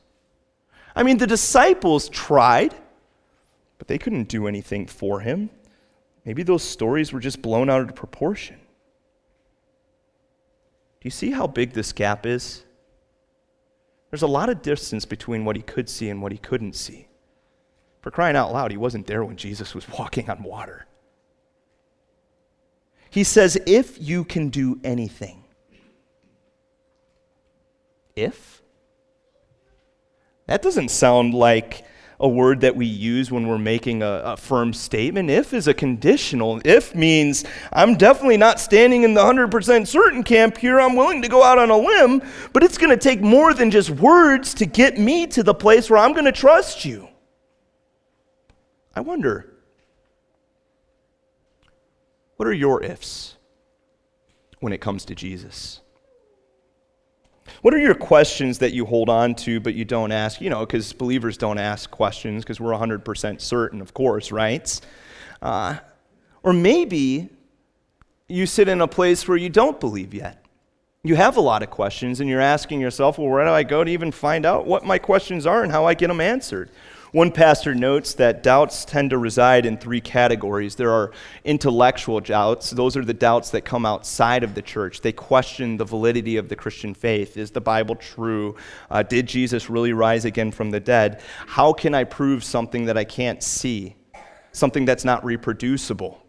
I 0.96 1.04
mean, 1.04 1.20
the 1.20 1.28
disciples 1.28 2.10
tried, 2.10 2.74
but 3.78 3.88
they 3.88 3.98
couldn't 3.98 4.28
do 4.28 4.48
anything 4.48 4.88
for 4.88 5.22
him. 5.22 5.50
Maybe 6.26 6.44
those 6.44 6.64
stories 6.64 7.14
were 7.14 7.20
just 7.20 7.42
blown 7.42 7.70
out 7.70 7.82
of 7.82 7.96
proportion. 7.96 8.58
Do 11.02 11.08
you 11.08 11.12
see 11.12 11.32
how 11.32 11.48
big 11.48 11.74
this 11.74 11.94
gap 11.94 12.26
is? 12.26 12.66
There's 14.10 14.22
a 14.22 14.28
lot 14.28 14.50
of 14.50 14.62
distance 14.62 15.06
between 15.06 15.46
what 15.46 15.56
he 15.56 15.62
could 15.62 15.88
see 15.88 16.10
and 16.10 16.22
what 16.22 16.32
he 16.32 16.38
couldn't 16.38 16.74
see. 16.74 17.08
For 18.02 18.12
crying 18.12 18.36
out 18.36 18.52
loud, 18.52 18.72
he 18.72 18.78
wasn't 18.78 19.08
there 19.08 19.24
when 19.24 19.38
Jesus 19.38 19.76
was 19.76 19.88
walking 20.00 20.30
on 20.30 20.44
water. 20.44 20.86
He 23.10 23.24
says, 23.24 23.58
if 23.66 24.02
you 24.02 24.24
can 24.24 24.50
do 24.50 24.80
anything. 24.84 25.44
If? 28.16 28.62
That 30.48 30.62
doesn't 30.62 30.90
sound 30.90 31.34
like 31.34 31.86
a 32.20 32.28
word 32.28 32.62
that 32.62 32.76
we 32.76 32.86
use 32.86 33.32
when 33.32 33.48
we're 33.48 33.58
making 33.58 34.04
a, 34.04 34.22
a, 34.26 34.38
firm 34.38 34.74
statement. 34.74 35.30
If 35.30 35.54
is 35.54 35.68
a 35.68 35.74
conditional. 35.74 36.62
If 36.66 36.94
means 36.94 37.46
I'm 37.72 37.96
definitely 37.96 38.36
not 38.36 38.60
standing 38.60 39.04
in 39.04 39.14
the 39.14 39.22
100% 39.22 39.88
certain 39.88 40.24
camp 40.24 40.58
here. 40.58 40.80
I'm 40.82 40.96
willing 40.96 41.22
to 41.22 41.30
go 41.30 41.44
out 41.44 41.58
on 41.58 41.70
a 41.70 41.78
limb, 41.78 42.22
but 42.52 42.62
it's 42.62 42.78
going 42.78 42.90
to 42.90 42.98
take 42.98 43.22
more 43.22 43.54
than 43.54 43.72
just 43.72 43.90
words 43.90 44.54
to 44.56 44.66
get 44.66 44.98
me 44.98 45.28
to 45.28 45.44
the 45.44 45.54
place 45.54 45.90
where 45.90 46.00
I'm 46.00 46.12
going 46.12 46.26
to 46.26 46.32
trust 46.32 46.84
you. 46.84 47.08
I 48.94 49.02
wonder, 49.02 49.54
what 52.36 52.48
are 52.48 52.54
your 52.54 52.84
ifs 52.84 53.38
when 54.60 54.74
it 54.74 54.82
comes 54.82 55.06
to 55.06 55.16
Jesus? 55.16 55.80
What 57.62 57.74
are 57.74 57.80
your 57.80 57.96
questions 57.96 58.60
that 58.60 58.74
you 58.74 58.86
hold 58.86 59.10
on 59.10 59.36
to 59.36 59.60
but 59.60 59.76
you 59.76 59.86
don't 59.86 60.12
ask? 60.12 60.42
You 60.42 60.50
know, 60.50 60.66
because 60.66 60.94
believers 60.94 61.38
don't 61.38 61.58
ask 61.58 61.90
questions 61.92 62.44
because 62.44 62.60
we're 62.60 62.72
100% 62.72 63.42
certain, 63.42 63.82
of 63.82 63.94
course, 63.94 64.32
right? 64.32 64.80
Uh, 65.42 65.78
or 66.44 66.54
maybe 66.54 67.30
you 68.28 68.46
sit 68.46 68.68
in 68.70 68.82
a 68.82 68.88
place 68.88 69.28
where 69.28 69.38
you 69.38 69.50
don't 69.50 69.80
believe 69.80 70.14
yet. 70.14 70.46
You 71.04 71.16
have 71.16 71.38
a 71.38 71.42
lot 71.42 71.64
of 71.64 71.70
questions 71.70 72.20
and 72.20 72.30
you're 72.30 72.42
asking 72.42 72.82
yourself, 72.82 73.18
well, 73.18 73.30
where 73.30 73.46
do 73.46 73.52
I 73.52 73.64
go 73.64 73.84
to 73.84 73.92
even 73.92 74.12
find 74.12 74.46
out 74.46 74.66
what 74.66 74.86
my 74.86 74.98
questions 74.98 75.46
are 75.46 75.64
and 75.64 75.72
how 75.72 75.86
I 75.86 75.94
get 75.94 76.08
them 76.08 76.22
answered? 76.22 76.72
One 77.12 77.32
pastor 77.32 77.74
notes 77.74 78.14
that 78.16 78.44
doubts 78.44 78.86
tend 78.86 79.10
to 79.10 79.18
reside 79.18 79.66
in 79.66 79.78
three 79.78 80.00
categories. 80.00 80.76
There 80.76 80.92
are 80.92 81.12
intellectual 81.44 82.20
doubts, 82.20 82.70
those 82.70 82.96
are 82.96 83.04
the 83.04 83.16
doubts 83.16 83.50
that 83.50 83.62
come 83.62 83.84
outside 83.84 84.44
of 84.44 84.54
the 84.54 84.62
church. 84.62 85.02
They 85.02 85.12
question 85.12 85.78
the 85.78 85.86
validity 85.86 86.38
of 86.38 86.50
the 86.50 86.56
Christian 86.56 86.94
faith. 86.94 87.36
Is 87.36 87.50
the 87.50 87.62
Bible 87.62 87.96
true? 87.96 88.56
Uh, 88.92 89.02
did 89.02 89.28
Jesus 89.28 89.72
really 89.72 89.92
rise 89.92 90.26
again 90.26 90.52
from 90.52 90.70
the 90.70 90.80
dead? 90.80 91.22
How 91.48 91.74
can 91.74 91.96
I 91.96 92.04
prove 92.04 92.44
something 92.44 92.86
that 92.86 92.98
I 92.98 93.06
can't 93.06 93.42
see? 93.42 93.96
Something 94.52 94.86
that's 94.86 95.06
not 95.06 95.26
reproducible. 95.26 96.24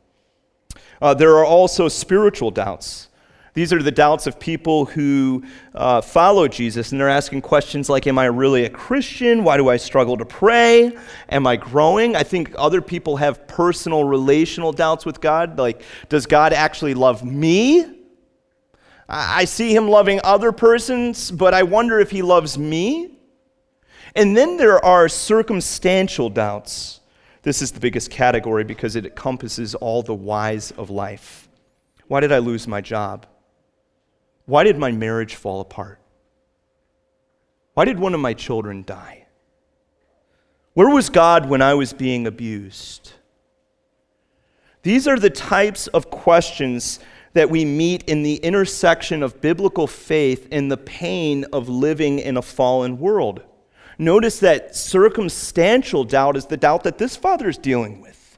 Uh, 1.03 1.13
there 1.13 1.37
are 1.37 1.45
also 1.45 1.89
spiritual 1.89 2.51
doubts. 2.51 3.10
These 3.53 3.73
are 3.73 3.83
the 3.83 3.91
doubts 3.91 4.27
of 4.27 4.39
people 4.39 4.85
who 4.85 5.45
uh, 5.75 6.01
follow 6.01 6.47
Jesus, 6.47 6.93
and 6.93 7.01
they're 7.01 7.09
asking 7.09 7.43
questions 7.43 7.89
like 7.89 8.07
Am 8.07 8.19
I 8.19 8.27
really 8.27 8.65
a 8.65 8.71
Christian? 8.71 9.43
Why 9.43 9.57
do 9.57 9.69
I 9.69 9.77
struggle 9.77 10.17
to 10.19 10.25
pray? 10.25 10.97
Am 11.29 11.47
I 11.47 11.57
growing? 11.57 12.15
I 12.15 12.23
think 12.23 12.55
other 12.57 12.81
people 12.81 13.17
have 13.17 13.49
personal 13.49 14.05
relational 14.05 14.73
doubts 14.73 15.05
with 15.05 15.21
God, 15.21 15.59
like, 15.59 15.83
Does 16.09 16.27
God 16.27 16.53
actually 16.53 16.95
love 16.95 17.25
me? 17.25 17.97
I 19.13 19.45
see 19.45 19.75
him 19.75 19.89
loving 19.89 20.21
other 20.23 20.53
persons, 20.53 21.33
but 21.33 21.53
I 21.53 21.65
wonder 21.65 21.99
if 21.99 22.13
he 22.13 22.23
loves 22.23 22.57
me. 22.57 23.19
And 24.15 24.37
then 24.37 24.57
there 24.57 24.85
are 24.85 25.09
circumstantial 25.09 26.31
doubts. 26.31 27.01
This 27.43 27.61
is 27.61 27.73
the 27.73 27.81
biggest 27.81 28.11
category 28.11 28.63
because 28.63 28.95
it 28.95 29.07
encompasses 29.07 29.75
all 29.75 30.03
the 30.03 30.15
whys 30.15 30.71
of 30.73 30.91
life. 30.91 31.49
Why 32.07 32.21
did 32.21 32.31
I 32.31 32.39
lose 32.39 32.69
my 32.69 32.81
job? 32.81 33.27
Why 34.51 34.65
did 34.65 34.79
my 34.79 34.91
marriage 34.91 35.37
fall 35.37 35.61
apart? 35.61 36.01
Why 37.75 37.85
did 37.85 38.01
one 38.01 38.15
of 38.15 38.21
my 38.21 38.35
children 38.35 38.83
die? 38.83 39.27
Where 40.75 40.91
was 40.91 41.09
God 41.09 41.49
when 41.49 41.63
I 41.63 41.75
was 41.75 41.93
being 41.93 42.27
abused? 42.27 43.13
These 44.83 45.07
are 45.07 45.21
the 45.21 45.31
types 45.31 45.87
of 45.87 46.11
questions 46.11 46.99
that 47.33 47.49
we 47.49 47.65
meet 47.65 48.03
in 48.09 48.25
the 48.25 48.39
intersection 48.39 49.23
of 49.23 49.41
biblical 49.41 49.87
faith 49.87 50.49
and 50.51 50.69
the 50.69 50.77
pain 50.77 51.45
of 51.53 51.69
living 51.69 52.19
in 52.19 52.37
a 52.37 52.43
fallen 52.43 52.99
world. 52.99 53.43
Notice 53.99 54.41
that 54.41 54.75
circumstantial 54.75 56.03
doubt 56.03 56.37
is 56.37 56.47
the 56.47 56.57
doubt 56.57 56.83
that 56.83 56.99
this 56.99 57.15
father 57.15 57.49
is 57.49 57.57
dealing 57.57 58.01
with. 58.01 58.37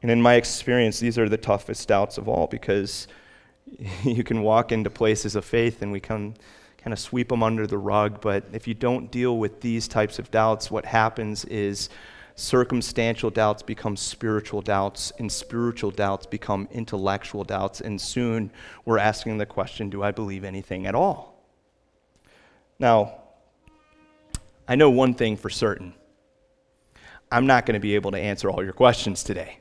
And 0.00 0.12
in 0.12 0.22
my 0.22 0.34
experience, 0.34 1.00
these 1.00 1.18
are 1.18 1.28
the 1.28 1.36
toughest 1.36 1.88
doubts 1.88 2.18
of 2.18 2.28
all 2.28 2.46
because 2.46 3.08
you 4.02 4.24
can 4.24 4.42
walk 4.42 4.72
into 4.72 4.90
places 4.90 5.36
of 5.36 5.44
faith 5.44 5.82
and 5.82 5.92
we 5.92 6.00
can 6.00 6.34
kind 6.78 6.92
of 6.92 6.98
sweep 6.98 7.28
them 7.28 7.42
under 7.42 7.66
the 7.66 7.78
rug. 7.78 8.20
But 8.20 8.44
if 8.52 8.66
you 8.66 8.74
don't 8.74 9.10
deal 9.10 9.38
with 9.38 9.60
these 9.60 9.88
types 9.88 10.18
of 10.18 10.30
doubts, 10.30 10.70
what 10.70 10.84
happens 10.84 11.44
is 11.44 11.88
circumstantial 12.34 13.30
doubts 13.30 13.62
become 13.62 13.96
spiritual 13.96 14.62
doubts, 14.62 15.12
and 15.18 15.30
spiritual 15.30 15.90
doubts 15.90 16.26
become 16.26 16.68
intellectual 16.72 17.44
doubts. 17.44 17.80
And 17.80 18.00
soon 18.00 18.50
we're 18.84 18.98
asking 18.98 19.38
the 19.38 19.46
question 19.46 19.90
do 19.90 20.02
I 20.02 20.10
believe 20.10 20.44
anything 20.44 20.86
at 20.86 20.94
all? 20.94 21.32
Now, 22.78 23.18
I 24.66 24.74
know 24.74 24.90
one 24.90 25.14
thing 25.14 25.36
for 25.36 25.50
certain 25.50 25.94
I'm 27.30 27.46
not 27.46 27.64
going 27.64 27.74
to 27.74 27.80
be 27.80 27.94
able 27.94 28.10
to 28.10 28.18
answer 28.18 28.50
all 28.50 28.62
your 28.62 28.74
questions 28.74 29.22
today. 29.22 29.58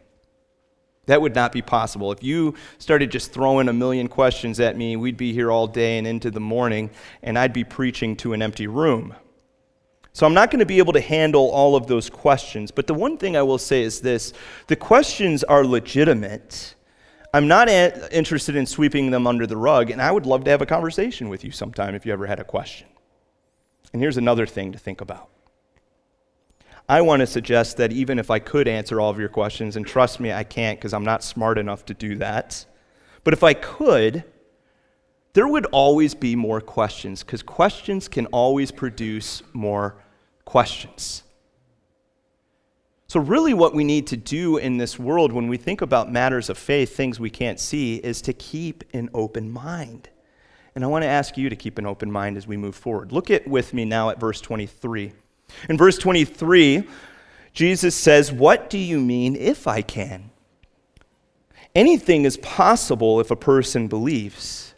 That 1.07 1.21
would 1.21 1.33
not 1.33 1.51
be 1.51 1.61
possible. 1.61 2.11
If 2.11 2.23
you 2.23 2.55
started 2.77 3.11
just 3.11 3.31
throwing 3.31 3.67
a 3.69 3.73
million 3.73 4.07
questions 4.07 4.59
at 4.59 4.77
me, 4.77 4.95
we'd 4.95 5.17
be 5.17 5.33
here 5.33 5.51
all 5.51 5.67
day 5.67 5.97
and 5.97 6.05
into 6.05 6.29
the 6.29 6.39
morning, 6.39 6.91
and 7.23 7.37
I'd 7.39 7.53
be 7.53 7.63
preaching 7.63 8.15
to 8.17 8.33
an 8.33 8.41
empty 8.41 8.67
room. 8.67 9.15
So 10.13 10.25
I'm 10.25 10.33
not 10.33 10.51
going 10.51 10.59
to 10.59 10.65
be 10.65 10.77
able 10.77 10.93
to 10.93 11.01
handle 11.01 11.49
all 11.49 11.75
of 11.75 11.87
those 11.87 12.09
questions. 12.09 12.69
But 12.69 12.85
the 12.85 12.93
one 12.93 13.17
thing 13.17 13.35
I 13.35 13.41
will 13.41 13.57
say 13.57 13.81
is 13.81 14.01
this 14.01 14.33
the 14.67 14.75
questions 14.75 15.43
are 15.43 15.65
legitimate. 15.65 16.75
I'm 17.33 17.47
not 17.47 17.69
a- 17.69 18.15
interested 18.15 18.55
in 18.55 18.65
sweeping 18.65 19.09
them 19.09 19.25
under 19.25 19.47
the 19.47 19.57
rug, 19.57 19.89
and 19.89 20.01
I 20.01 20.11
would 20.11 20.25
love 20.25 20.43
to 20.43 20.51
have 20.51 20.61
a 20.61 20.65
conversation 20.65 21.29
with 21.29 21.43
you 21.45 21.51
sometime 21.51 21.95
if 21.95 22.05
you 22.05 22.11
ever 22.11 22.27
had 22.27 22.41
a 22.41 22.43
question. 22.43 22.87
And 23.93 24.01
here's 24.01 24.17
another 24.17 24.45
thing 24.45 24.73
to 24.73 24.77
think 24.77 25.01
about 25.01 25.30
I 26.91 26.99
want 26.99 27.21
to 27.21 27.25
suggest 27.25 27.77
that 27.77 27.93
even 27.93 28.19
if 28.19 28.29
I 28.29 28.39
could 28.39 28.67
answer 28.67 28.99
all 28.99 29.09
of 29.09 29.17
your 29.17 29.29
questions, 29.29 29.77
and 29.77 29.87
trust 29.87 30.19
me, 30.19 30.33
I 30.33 30.43
can't 30.43 30.77
because 30.77 30.93
I'm 30.93 31.05
not 31.05 31.23
smart 31.23 31.57
enough 31.57 31.85
to 31.85 31.93
do 31.93 32.17
that, 32.17 32.65
but 33.23 33.33
if 33.33 33.45
I 33.45 33.53
could, 33.53 34.25
there 35.31 35.47
would 35.47 35.67
always 35.67 36.13
be 36.13 36.35
more 36.35 36.59
questions 36.59 37.23
because 37.23 37.43
questions 37.43 38.09
can 38.09 38.25
always 38.25 38.71
produce 38.71 39.41
more 39.53 40.03
questions. 40.43 41.23
So, 43.07 43.21
really, 43.21 43.53
what 43.53 43.73
we 43.73 43.85
need 43.85 44.07
to 44.07 44.17
do 44.17 44.57
in 44.57 44.75
this 44.75 44.99
world 44.99 45.31
when 45.31 45.47
we 45.47 45.55
think 45.55 45.79
about 45.79 46.11
matters 46.11 46.49
of 46.49 46.57
faith, 46.57 46.93
things 46.93 47.21
we 47.21 47.29
can't 47.29 47.57
see, 47.57 47.95
is 47.95 48.21
to 48.23 48.33
keep 48.33 48.83
an 48.93 49.09
open 49.13 49.49
mind. 49.49 50.09
And 50.75 50.83
I 50.83 50.87
want 50.87 51.03
to 51.03 51.09
ask 51.09 51.37
you 51.37 51.47
to 51.49 51.55
keep 51.55 51.77
an 51.77 51.85
open 51.85 52.11
mind 52.11 52.35
as 52.35 52.47
we 52.47 52.57
move 52.57 52.75
forward. 52.75 53.13
Look 53.13 53.31
at 53.31 53.47
with 53.47 53.73
me 53.73 53.85
now 53.85 54.09
at 54.09 54.19
verse 54.19 54.41
23. 54.41 55.13
In 55.69 55.77
verse 55.77 55.97
23, 55.97 56.87
Jesus 57.53 57.95
says, 57.95 58.31
What 58.31 58.69
do 58.69 58.77
you 58.77 58.99
mean 58.99 59.35
if 59.35 59.67
I 59.67 59.81
can? 59.81 60.31
Anything 61.73 62.25
is 62.25 62.37
possible 62.37 63.19
if 63.19 63.31
a 63.31 63.35
person 63.35 63.87
believes. 63.87 64.73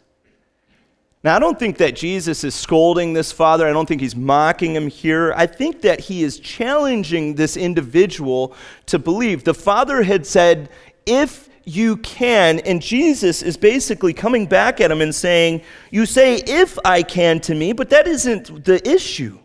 Now, 1.24 1.34
I 1.34 1.38
don't 1.38 1.58
think 1.58 1.78
that 1.78 1.96
Jesus 1.96 2.44
is 2.44 2.54
scolding 2.54 3.14
this 3.14 3.32
father. 3.32 3.66
I 3.66 3.72
don't 3.72 3.86
think 3.86 4.02
he's 4.02 4.14
mocking 4.14 4.76
him 4.76 4.88
here. 4.88 5.32
I 5.34 5.46
think 5.46 5.80
that 5.80 5.98
he 5.98 6.22
is 6.22 6.38
challenging 6.38 7.34
this 7.34 7.56
individual 7.56 8.54
to 8.86 8.98
believe. 8.98 9.42
The 9.42 9.54
father 9.54 10.02
had 10.02 10.26
said, 10.26 10.68
If 11.06 11.48
you 11.64 11.96
can, 11.96 12.58
and 12.60 12.82
Jesus 12.82 13.42
is 13.42 13.56
basically 13.56 14.12
coming 14.12 14.46
back 14.46 14.82
at 14.82 14.90
him 14.90 15.00
and 15.00 15.14
saying, 15.14 15.62
You 15.90 16.04
say, 16.04 16.36
if 16.46 16.78
I 16.84 17.02
can 17.02 17.40
to 17.40 17.54
me, 17.54 17.72
but 17.72 17.88
that 17.90 18.06
isn't 18.06 18.64
the 18.64 18.86
issue. 18.86 19.38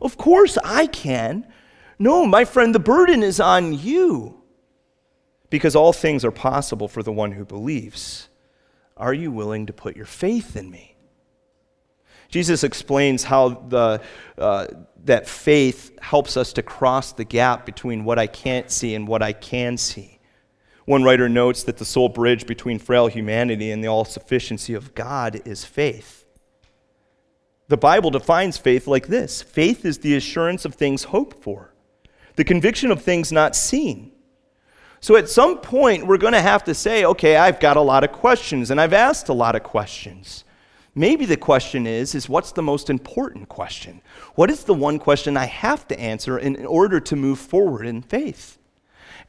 Of 0.00 0.16
course 0.16 0.58
I 0.64 0.86
can. 0.86 1.46
No, 1.98 2.26
my 2.26 2.44
friend, 2.44 2.74
the 2.74 2.80
burden 2.80 3.22
is 3.22 3.40
on 3.40 3.78
you 3.78 4.42
because 5.50 5.74
all 5.74 5.92
things 5.92 6.24
are 6.24 6.30
possible 6.30 6.88
for 6.88 7.02
the 7.02 7.12
one 7.12 7.32
who 7.32 7.44
believes. 7.44 8.28
Are 8.96 9.14
you 9.14 9.30
willing 9.30 9.66
to 9.66 9.72
put 9.72 9.96
your 9.96 10.06
faith 10.06 10.56
in 10.56 10.70
me? 10.70 10.96
Jesus 12.28 12.62
explains 12.62 13.24
how 13.24 13.48
the, 13.48 14.02
uh, 14.36 14.66
that 15.04 15.26
faith 15.26 15.98
helps 16.00 16.36
us 16.36 16.52
to 16.54 16.62
cross 16.62 17.12
the 17.12 17.24
gap 17.24 17.64
between 17.64 18.04
what 18.04 18.18
I 18.18 18.26
can't 18.26 18.70
see 18.70 18.94
and 18.94 19.08
what 19.08 19.22
I 19.22 19.32
can 19.32 19.78
see. 19.78 20.18
One 20.84 21.04
writer 21.04 21.28
notes 21.28 21.62
that 21.64 21.78
the 21.78 21.84
sole 21.84 22.08
bridge 22.08 22.46
between 22.46 22.78
frail 22.78 23.06
humanity 23.06 23.70
and 23.70 23.82
the 23.82 23.88
all 23.88 24.04
sufficiency 24.04 24.74
of 24.74 24.94
God 24.94 25.40
is 25.44 25.64
faith. 25.64 26.24
The 27.68 27.76
Bible 27.76 28.10
defines 28.10 28.56
faith 28.56 28.86
like 28.86 29.06
this 29.06 29.42
faith 29.42 29.84
is 29.84 29.98
the 29.98 30.16
assurance 30.16 30.64
of 30.64 30.74
things 30.74 31.04
hoped 31.04 31.42
for, 31.42 31.74
the 32.36 32.44
conviction 32.44 32.90
of 32.90 33.02
things 33.02 33.30
not 33.30 33.54
seen. 33.54 34.12
So 35.00 35.14
at 35.16 35.28
some 35.28 35.58
point, 35.58 36.06
we're 36.06 36.18
going 36.18 36.32
to 36.32 36.40
have 36.40 36.64
to 36.64 36.74
say, 36.74 37.04
okay, 37.04 37.36
I've 37.36 37.60
got 37.60 37.76
a 37.76 37.80
lot 37.80 38.02
of 38.02 38.10
questions, 38.10 38.72
and 38.72 38.80
I've 38.80 38.92
asked 38.92 39.28
a 39.28 39.34
lot 39.34 39.54
of 39.54 39.62
questions. 39.62 40.44
Maybe 40.94 41.24
the 41.24 41.36
question 41.36 41.86
is, 41.86 42.16
is 42.16 42.28
what's 42.28 42.50
the 42.50 42.62
most 42.62 42.90
important 42.90 43.48
question? 43.48 44.00
What 44.34 44.50
is 44.50 44.64
the 44.64 44.74
one 44.74 44.98
question 44.98 45.36
I 45.36 45.44
have 45.44 45.86
to 45.88 46.00
answer 46.00 46.36
in 46.36 46.66
order 46.66 46.98
to 46.98 47.14
move 47.14 47.38
forward 47.38 47.86
in 47.86 48.02
faith? 48.02 48.58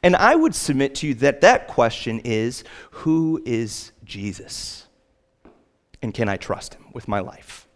And 0.02 0.16
I 0.16 0.34
would 0.34 0.54
submit 0.54 0.96
to 0.96 1.06
you 1.06 1.14
that 1.14 1.42
that 1.42 1.68
question 1.68 2.20
is, 2.24 2.64
who 2.90 3.40
is 3.44 3.92
Jesus? 4.02 4.88
And 6.02 6.12
can 6.12 6.28
I 6.28 6.36
trust 6.36 6.74
him 6.74 6.86
with 6.92 7.06
my 7.06 7.20
life? 7.20 7.68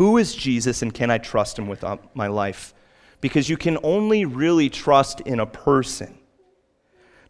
Who 0.00 0.16
is 0.16 0.34
Jesus 0.34 0.80
and 0.80 0.94
can 0.94 1.10
I 1.10 1.18
trust 1.18 1.58
him 1.58 1.68
with 1.68 1.84
uh, 1.84 1.98
my 2.14 2.26
life? 2.26 2.72
Because 3.20 3.50
you 3.50 3.58
can 3.58 3.76
only 3.82 4.24
really 4.24 4.70
trust 4.70 5.20
in 5.20 5.38
a 5.38 5.44
person. 5.44 6.16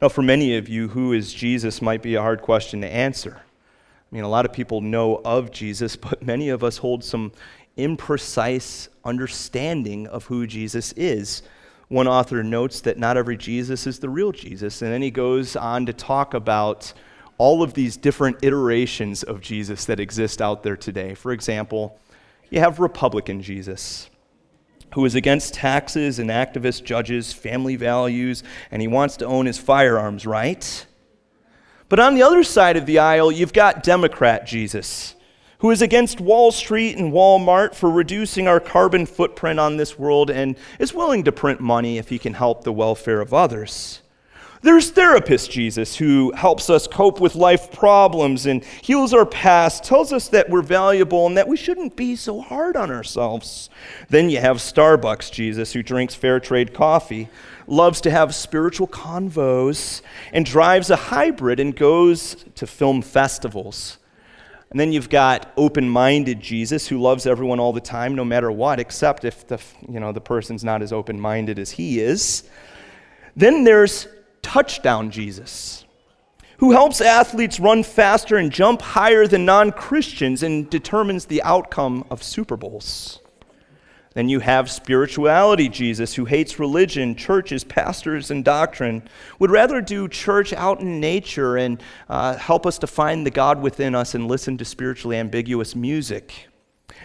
Now, 0.01 0.09
for 0.09 0.23
many 0.23 0.57
of 0.57 0.69
you, 0.69 0.87
who 0.87 1.13
is 1.13 1.35
Jesus 1.35 1.83
might 1.83 2.01
be 2.01 2.15
a 2.15 2.21
hard 2.21 2.43
question 2.43 2.81
to 2.83 2.87
answer. 2.87 3.43
I 3.43 4.15
mean, 4.15 4.23
a 4.23 4.29
lot 4.29 4.45
of 4.45 4.53
people 4.53 4.83
know 4.83 5.17
of 5.25 5.51
Jesus, 5.51 5.97
but 5.97 6.23
many 6.23 6.49
of 6.51 6.63
us 6.63 6.77
hold 6.77 7.03
some 7.03 7.33
imprecise 7.77 8.87
understanding 9.05 10.07
of 10.07 10.27
who 10.27 10.47
Jesus 10.47 10.93
is. 10.93 11.43
One 11.89 12.07
author 12.07 12.45
notes 12.45 12.83
that 12.83 13.01
not 13.01 13.17
every 13.17 13.37
Jesus 13.37 13.85
is 13.89 13.99
the 13.99 14.09
real 14.09 14.31
Jesus, 14.31 14.81
and 14.81 14.93
then 14.93 15.03
he 15.03 15.11
goes 15.11 15.57
on 15.57 15.87
to 15.87 15.93
talk 15.93 16.35
about 16.35 16.93
all 17.37 17.65
of 17.65 17.75
these 17.75 17.97
different 17.97 18.37
iterations 18.45 19.25
of 19.25 19.41
Jesus 19.41 19.87
that 19.87 19.99
exist 19.99 20.41
out 20.41 20.63
there 20.63 20.77
today. 20.77 21.15
For 21.15 21.33
example, 21.33 21.99
you 22.51 22.61
have 22.61 22.81
Republican 22.81 23.43
Jesus, 23.43 24.11
who 24.95 25.05
is 25.05 25.15
against 25.15 25.55
taxes 25.55 26.19
and 26.19 26.31
activist 26.31 26.85
judges, 26.85 27.33
family 27.33 27.77
values, 27.77 28.43
and 28.71 28.83
he 28.83 28.89
wants 28.89 29.17
to 29.19 29.27
own 29.27 29.47
his 29.47 29.59
firearms, 29.59 30.27
right? 30.27 30.87
But 31.89 32.01
on 32.01 32.15
the 32.15 32.23
other 32.23 32.43
side 32.45 32.77
of 32.77 32.87
the 32.87 32.99
aisle, 32.99 33.33
you've 33.33 33.53
got 33.53 33.83
Democrat 33.83 34.47
Jesus, 34.47 35.15
who 35.59 35.71
is 35.71 35.83
against 35.83 36.21
Wall 36.21 36.51
Street 36.51 36.97
and 36.97 37.13
Walmart 37.13 37.75
for 37.75 37.91
reducing 37.91 38.49
our 38.49 38.61
carbon 38.61 39.07
footprint 39.07 39.61
on 39.61 39.77
this 39.77 39.99
world 39.99 40.31
and 40.31 40.57
is 40.79 40.95
willing 40.95 41.25
to 41.25 41.33
print 41.33 41.61
money 41.61 41.99
if 41.99 42.09
he 42.09 42.19
can 42.19 42.35
help 42.35 42.65
the 42.65 42.73
welfare 42.73 43.21
of 43.21 43.35
others. 43.35 44.01
There's 44.63 44.91
therapist 44.91 45.51
Jesus 45.51 45.97
who 45.97 46.33
helps 46.33 46.69
us 46.69 46.87
cope 46.87 47.19
with 47.19 47.35
life 47.35 47.73
problems 47.73 48.45
and 48.45 48.63
heals 48.63 49.15
our 49.15 49.25
past, 49.25 49.85
tells 49.85 50.13
us 50.13 50.29
that 50.29 50.51
we're 50.51 50.61
valuable 50.61 51.27
and 51.27 51.39
that 51.39 51.49
we 51.49 51.57
shouldn't 51.57 51.97
be 51.97 52.15
so 52.15 52.43
hard 52.43 52.77
on 52.77 52.91
ourselves. 52.91 53.71
Then 54.11 54.29
you 54.29 54.39
have 54.39 54.59
Starbucks 54.59 55.33
Jesus 55.33 55.73
who 55.73 55.83
drinks 55.83 56.15
fair 56.15 56.41
trade 56.41 56.75
coffee, 56.75 57.31
loves 57.67 58.03
to 58.03 58.11
have 58.11 58.35
spiritual 58.35 58.87
convos, 58.87 60.03
and 60.31 60.45
drives 60.45 60.91
a 60.91 60.97
hybrid 60.97 61.59
and 61.59 61.75
goes 61.75 62.45
to 62.57 62.67
film 62.67 63.01
festivals. 63.01 63.97
And 64.71 64.79
then 64.79 64.93
you've 64.93 65.09
got 65.09 65.51
open-minded 65.57 66.39
Jesus 66.39 66.87
who 66.87 67.01
loves 67.01 67.27
everyone 67.27 67.61
all 67.61 67.73
the 67.73 67.81
time 67.81 68.15
no 68.15 68.27
matter 68.27 68.53
what 68.53 68.79
except 68.79 69.25
if 69.25 69.47
the 69.47 69.59
you 69.89 69.99
know 69.99 70.13
the 70.13 70.21
person's 70.21 70.63
not 70.63 70.83
as 70.83 70.93
open-minded 70.93 71.59
as 71.59 71.71
he 71.71 71.99
is. 71.99 72.45
Then 73.35 73.65
there's 73.65 74.07
touchdown 74.43 75.11
Jesus 75.11 75.85
who 76.61 76.73
helps 76.73 77.01
athletes 77.01 77.59
run 77.59 77.83
faster 77.83 78.37
and 78.37 78.53
jump 78.53 78.83
higher 78.83 79.27
than 79.27 79.47
non-Christians 79.47 80.43
and 80.43 80.69
determines 80.69 81.25
the 81.25 81.43
outcome 81.43 82.05
of 82.11 82.23
Super 82.23 82.55
Bowls. 82.55 83.21
Then 84.13 84.29
you 84.29 84.41
have 84.41 84.71
spirituality 84.71 85.71
Jesus, 85.71 86.15
who 86.15 86.27
hates 86.27 86.59
religion, 86.59 87.15
churches, 87.15 87.65
pastors, 87.65 88.31
and 88.31 88.45
doctrine, 88.45 89.03
would 89.39 89.51
rather 89.51 89.81
do 89.81 90.07
church 90.07 90.53
out 90.53 90.81
in 90.81 91.01
nature 91.01 91.57
and 91.57 91.83
uh, 92.11 92.37
help 92.37 92.67
us 92.67 92.77
to 92.81 92.87
find 92.87 93.25
the 93.25 93.31
God 93.31 93.63
within 93.63 93.95
us 93.95 94.15
and 94.15 94.29
listen 94.29 94.59
to 94.59 94.65
spiritually 94.67 95.17
ambiguous 95.17 95.75
music. 95.75 96.49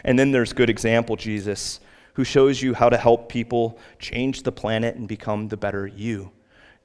And 0.03 0.19
then 0.19 0.31
there's 0.31 0.51
good 0.51 0.69
example 0.69 1.15
Jesus, 1.15 1.79
who 2.15 2.25
shows 2.25 2.61
you 2.61 2.73
how 2.73 2.89
to 2.89 2.97
help 2.97 3.29
people 3.29 3.79
change 3.99 4.43
the 4.43 4.51
planet 4.51 4.97
and 4.97 5.07
become 5.07 5.47
the 5.47 5.55
better 5.55 5.87
you. 5.87 6.31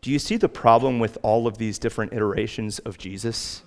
Do 0.02 0.10
you 0.10 0.18
see 0.18 0.36
the 0.36 0.48
problem 0.48 0.98
with 0.98 1.18
all 1.22 1.46
of 1.46 1.58
these 1.58 1.78
different 1.78 2.12
iterations 2.12 2.78
of 2.80 2.96
Jesus? 2.96 3.62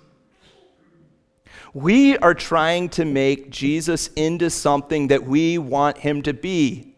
We 1.72 2.16
are 2.18 2.34
trying 2.34 2.88
to 2.90 3.04
make 3.04 3.50
Jesus 3.50 4.08
into 4.16 4.50
something 4.50 5.08
that 5.08 5.24
we 5.24 5.58
want 5.58 5.98
him 5.98 6.22
to 6.22 6.32
be. 6.32 6.94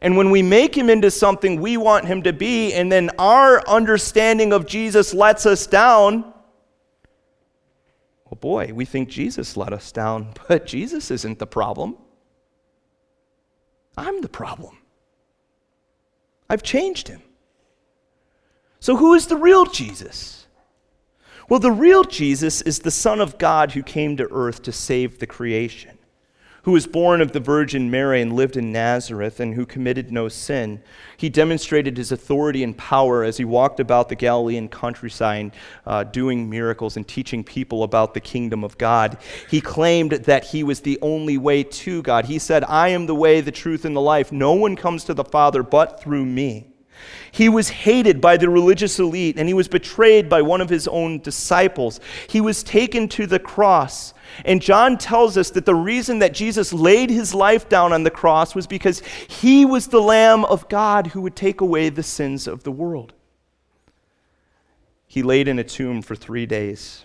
And 0.00 0.16
when 0.16 0.30
we 0.30 0.42
make 0.42 0.76
him 0.76 0.90
into 0.90 1.10
something 1.10 1.60
we 1.60 1.76
want 1.76 2.06
him 2.06 2.22
to 2.22 2.32
be, 2.32 2.74
and 2.74 2.90
then 2.90 3.10
our 3.18 3.66
understanding 3.68 4.52
of 4.52 4.66
Jesus 4.66 5.14
lets 5.14 5.46
us 5.46 5.66
down, 5.66 6.22
well, 8.24 8.38
boy, 8.40 8.72
we 8.74 8.84
think 8.84 9.08
Jesus 9.08 9.56
let 9.56 9.72
us 9.72 9.92
down, 9.92 10.32
but 10.48 10.66
Jesus 10.66 11.10
isn't 11.10 11.38
the 11.38 11.46
problem. 11.46 11.96
I'm 13.96 14.22
the 14.22 14.28
problem. 14.28 14.78
I've 16.48 16.62
changed 16.62 17.08
him. 17.08 17.22
So, 18.82 18.96
who 18.96 19.14
is 19.14 19.28
the 19.28 19.36
real 19.36 19.64
Jesus? 19.64 20.48
Well, 21.48 21.60
the 21.60 21.70
real 21.70 22.02
Jesus 22.02 22.60
is 22.62 22.80
the 22.80 22.90
Son 22.90 23.20
of 23.20 23.38
God 23.38 23.70
who 23.70 23.82
came 23.84 24.16
to 24.16 24.28
earth 24.32 24.60
to 24.62 24.72
save 24.72 25.20
the 25.20 25.26
creation, 25.28 25.98
who 26.64 26.72
was 26.72 26.88
born 26.88 27.20
of 27.20 27.30
the 27.30 27.38
Virgin 27.38 27.92
Mary 27.92 28.20
and 28.20 28.32
lived 28.32 28.56
in 28.56 28.72
Nazareth, 28.72 29.38
and 29.38 29.54
who 29.54 29.66
committed 29.66 30.10
no 30.10 30.28
sin. 30.28 30.82
He 31.16 31.28
demonstrated 31.28 31.96
his 31.96 32.10
authority 32.10 32.64
and 32.64 32.76
power 32.76 33.22
as 33.22 33.36
he 33.36 33.44
walked 33.44 33.78
about 33.78 34.08
the 34.08 34.16
Galilean 34.16 34.66
countryside, 34.66 35.52
uh, 35.86 36.02
doing 36.02 36.50
miracles 36.50 36.96
and 36.96 37.06
teaching 37.06 37.44
people 37.44 37.84
about 37.84 38.14
the 38.14 38.20
kingdom 38.20 38.64
of 38.64 38.78
God. 38.78 39.16
He 39.48 39.60
claimed 39.60 40.10
that 40.10 40.46
he 40.46 40.64
was 40.64 40.80
the 40.80 40.98
only 41.00 41.38
way 41.38 41.62
to 41.62 42.02
God. 42.02 42.24
He 42.24 42.40
said, 42.40 42.64
I 42.64 42.88
am 42.88 43.06
the 43.06 43.14
way, 43.14 43.42
the 43.42 43.52
truth, 43.52 43.84
and 43.84 43.94
the 43.94 44.00
life. 44.00 44.32
No 44.32 44.54
one 44.54 44.74
comes 44.74 45.04
to 45.04 45.14
the 45.14 45.22
Father 45.22 45.62
but 45.62 46.02
through 46.02 46.26
me. 46.26 46.71
He 47.30 47.48
was 47.48 47.68
hated 47.68 48.20
by 48.20 48.36
the 48.36 48.48
religious 48.48 48.98
elite 48.98 49.38
and 49.38 49.48
he 49.48 49.54
was 49.54 49.68
betrayed 49.68 50.28
by 50.28 50.42
one 50.42 50.60
of 50.60 50.68
his 50.68 50.86
own 50.88 51.20
disciples. 51.20 52.00
He 52.28 52.40
was 52.40 52.62
taken 52.62 53.08
to 53.10 53.26
the 53.26 53.38
cross. 53.38 54.14
And 54.44 54.62
John 54.62 54.98
tells 54.98 55.36
us 55.36 55.50
that 55.50 55.66
the 55.66 55.74
reason 55.74 56.20
that 56.20 56.34
Jesus 56.34 56.72
laid 56.72 57.10
his 57.10 57.34
life 57.34 57.68
down 57.68 57.92
on 57.92 58.02
the 58.02 58.10
cross 58.10 58.54
was 58.54 58.66
because 58.66 59.00
he 59.28 59.64
was 59.64 59.88
the 59.88 60.00
Lamb 60.00 60.44
of 60.44 60.68
God 60.68 61.08
who 61.08 61.20
would 61.22 61.36
take 61.36 61.60
away 61.60 61.88
the 61.88 62.02
sins 62.02 62.46
of 62.46 62.64
the 62.64 62.72
world. 62.72 63.12
He 65.06 65.22
laid 65.22 65.48
in 65.48 65.58
a 65.58 65.64
tomb 65.64 66.00
for 66.00 66.16
three 66.16 66.46
days. 66.46 67.04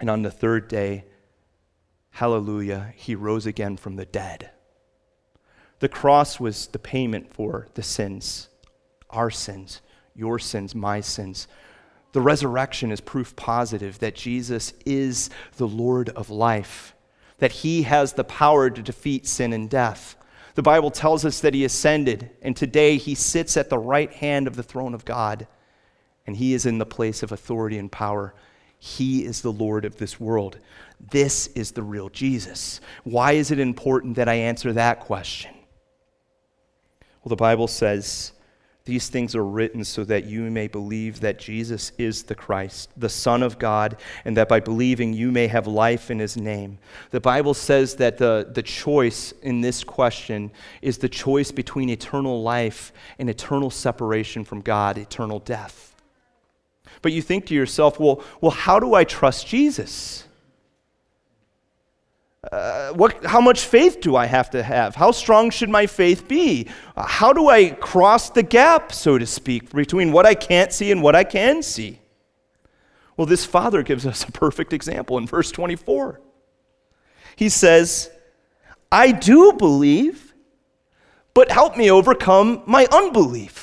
And 0.00 0.08
on 0.08 0.22
the 0.22 0.30
third 0.30 0.68
day, 0.68 1.04
hallelujah, 2.10 2.92
he 2.96 3.14
rose 3.14 3.46
again 3.46 3.76
from 3.76 3.96
the 3.96 4.06
dead. 4.06 4.50
The 5.80 5.88
cross 5.88 6.40
was 6.40 6.68
the 6.68 6.78
payment 6.78 7.32
for 7.32 7.68
the 7.74 7.82
sins, 7.82 8.47
our 9.10 9.30
sins, 9.30 9.80
your 10.14 10.38
sins, 10.38 10.74
my 10.74 11.00
sins. 11.00 11.48
The 12.12 12.20
resurrection 12.20 12.90
is 12.90 13.00
proof 13.00 13.36
positive 13.36 13.98
that 13.98 14.14
Jesus 14.14 14.72
is 14.86 15.30
the 15.56 15.68
Lord 15.68 16.08
of 16.10 16.30
life, 16.30 16.94
that 17.38 17.52
he 17.52 17.82
has 17.82 18.14
the 18.14 18.24
power 18.24 18.70
to 18.70 18.82
defeat 18.82 19.26
sin 19.26 19.52
and 19.52 19.68
death. 19.68 20.16
The 20.54 20.62
Bible 20.62 20.90
tells 20.90 21.24
us 21.24 21.40
that 21.40 21.54
he 21.54 21.64
ascended, 21.64 22.30
and 22.42 22.56
today 22.56 22.96
he 22.96 23.14
sits 23.14 23.56
at 23.56 23.70
the 23.70 23.78
right 23.78 24.12
hand 24.12 24.46
of 24.46 24.56
the 24.56 24.62
throne 24.62 24.94
of 24.94 25.04
God, 25.04 25.46
and 26.26 26.36
he 26.36 26.52
is 26.54 26.66
in 26.66 26.78
the 26.78 26.86
place 26.86 27.22
of 27.22 27.30
authority 27.30 27.78
and 27.78 27.92
power. 27.92 28.34
He 28.78 29.24
is 29.24 29.40
the 29.40 29.52
Lord 29.52 29.84
of 29.84 29.98
this 29.98 30.18
world. 30.18 30.58
This 31.10 31.46
is 31.48 31.72
the 31.72 31.82
real 31.82 32.08
Jesus. 32.08 32.80
Why 33.04 33.32
is 33.32 33.50
it 33.50 33.60
important 33.60 34.16
that 34.16 34.28
I 34.28 34.34
answer 34.34 34.72
that 34.72 35.00
question? 35.00 35.52
Well, 37.22 37.30
the 37.30 37.36
Bible 37.36 37.68
says 37.68 38.32
these 38.88 39.10
things 39.10 39.34
are 39.34 39.44
written 39.44 39.84
so 39.84 40.02
that 40.02 40.24
you 40.24 40.50
may 40.50 40.66
believe 40.66 41.20
that 41.20 41.38
Jesus 41.38 41.92
is 41.98 42.22
the 42.22 42.34
Christ, 42.34 42.88
the 42.96 43.10
Son 43.10 43.42
of 43.42 43.58
God, 43.58 43.98
and 44.24 44.34
that 44.38 44.48
by 44.48 44.60
believing 44.60 45.12
you 45.12 45.30
may 45.30 45.46
have 45.46 45.66
life 45.66 46.10
in 46.10 46.18
his 46.18 46.38
name. 46.38 46.78
The 47.10 47.20
Bible 47.20 47.52
says 47.52 47.96
that 47.96 48.16
the, 48.16 48.48
the 48.50 48.62
choice 48.62 49.32
in 49.42 49.60
this 49.60 49.84
question 49.84 50.50
is 50.80 50.96
the 50.96 51.08
choice 51.10 51.52
between 51.52 51.90
eternal 51.90 52.42
life 52.42 52.90
and 53.18 53.28
eternal 53.28 53.68
separation 53.68 54.42
from 54.42 54.62
God, 54.62 54.96
eternal 54.96 55.38
death. 55.38 55.94
But 57.02 57.12
you 57.12 57.20
think 57.20 57.44
to 57.46 57.54
yourself, 57.54 58.00
well, 58.00 58.24
well 58.40 58.52
how 58.52 58.80
do 58.80 58.94
I 58.94 59.04
trust 59.04 59.46
Jesus? 59.46 60.24
Uh, 62.52 62.92
what, 62.92 63.24
how 63.24 63.40
much 63.40 63.64
faith 63.64 64.00
do 64.00 64.14
I 64.14 64.26
have 64.26 64.50
to 64.50 64.62
have? 64.62 64.94
How 64.94 65.10
strong 65.10 65.50
should 65.50 65.68
my 65.68 65.86
faith 65.86 66.28
be? 66.28 66.68
Uh, 66.96 67.04
how 67.04 67.32
do 67.32 67.48
I 67.48 67.70
cross 67.70 68.30
the 68.30 68.44
gap, 68.44 68.92
so 68.92 69.18
to 69.18 69.26
speak, 69.26 69.72
between 69.72 70.12
what 70.12 70.24
I 70.24 70.34
can't 70.34 70.72
see 70.72 70.92
and 70.92 71.02
what 71.02 71.16
I 71.16 71.24
can 71.24 71.62
see? 71.62 71.98
Well, 73.16 73.26
this 73.26 73.44
father 73.44 73.82
gives 73.82 74.06
us 74.06 74.22
a 74.22 74.30
perfect 74.30 74.72
example 74.72 75.18
in 75.18 75.26
verse 75.26 75.50
24. 75.50 76.20
He 77.34 77.48
says, 77.48 78.08
I 78.92 79.10
do 79.10 79.52
believe, 79.54 80.32
but 81.34 81.50
help 81.50 81.76
me 81.76 81.90
overcome 81.90 82.62
my 82.66 82.86
unbelief. 82.92 83.57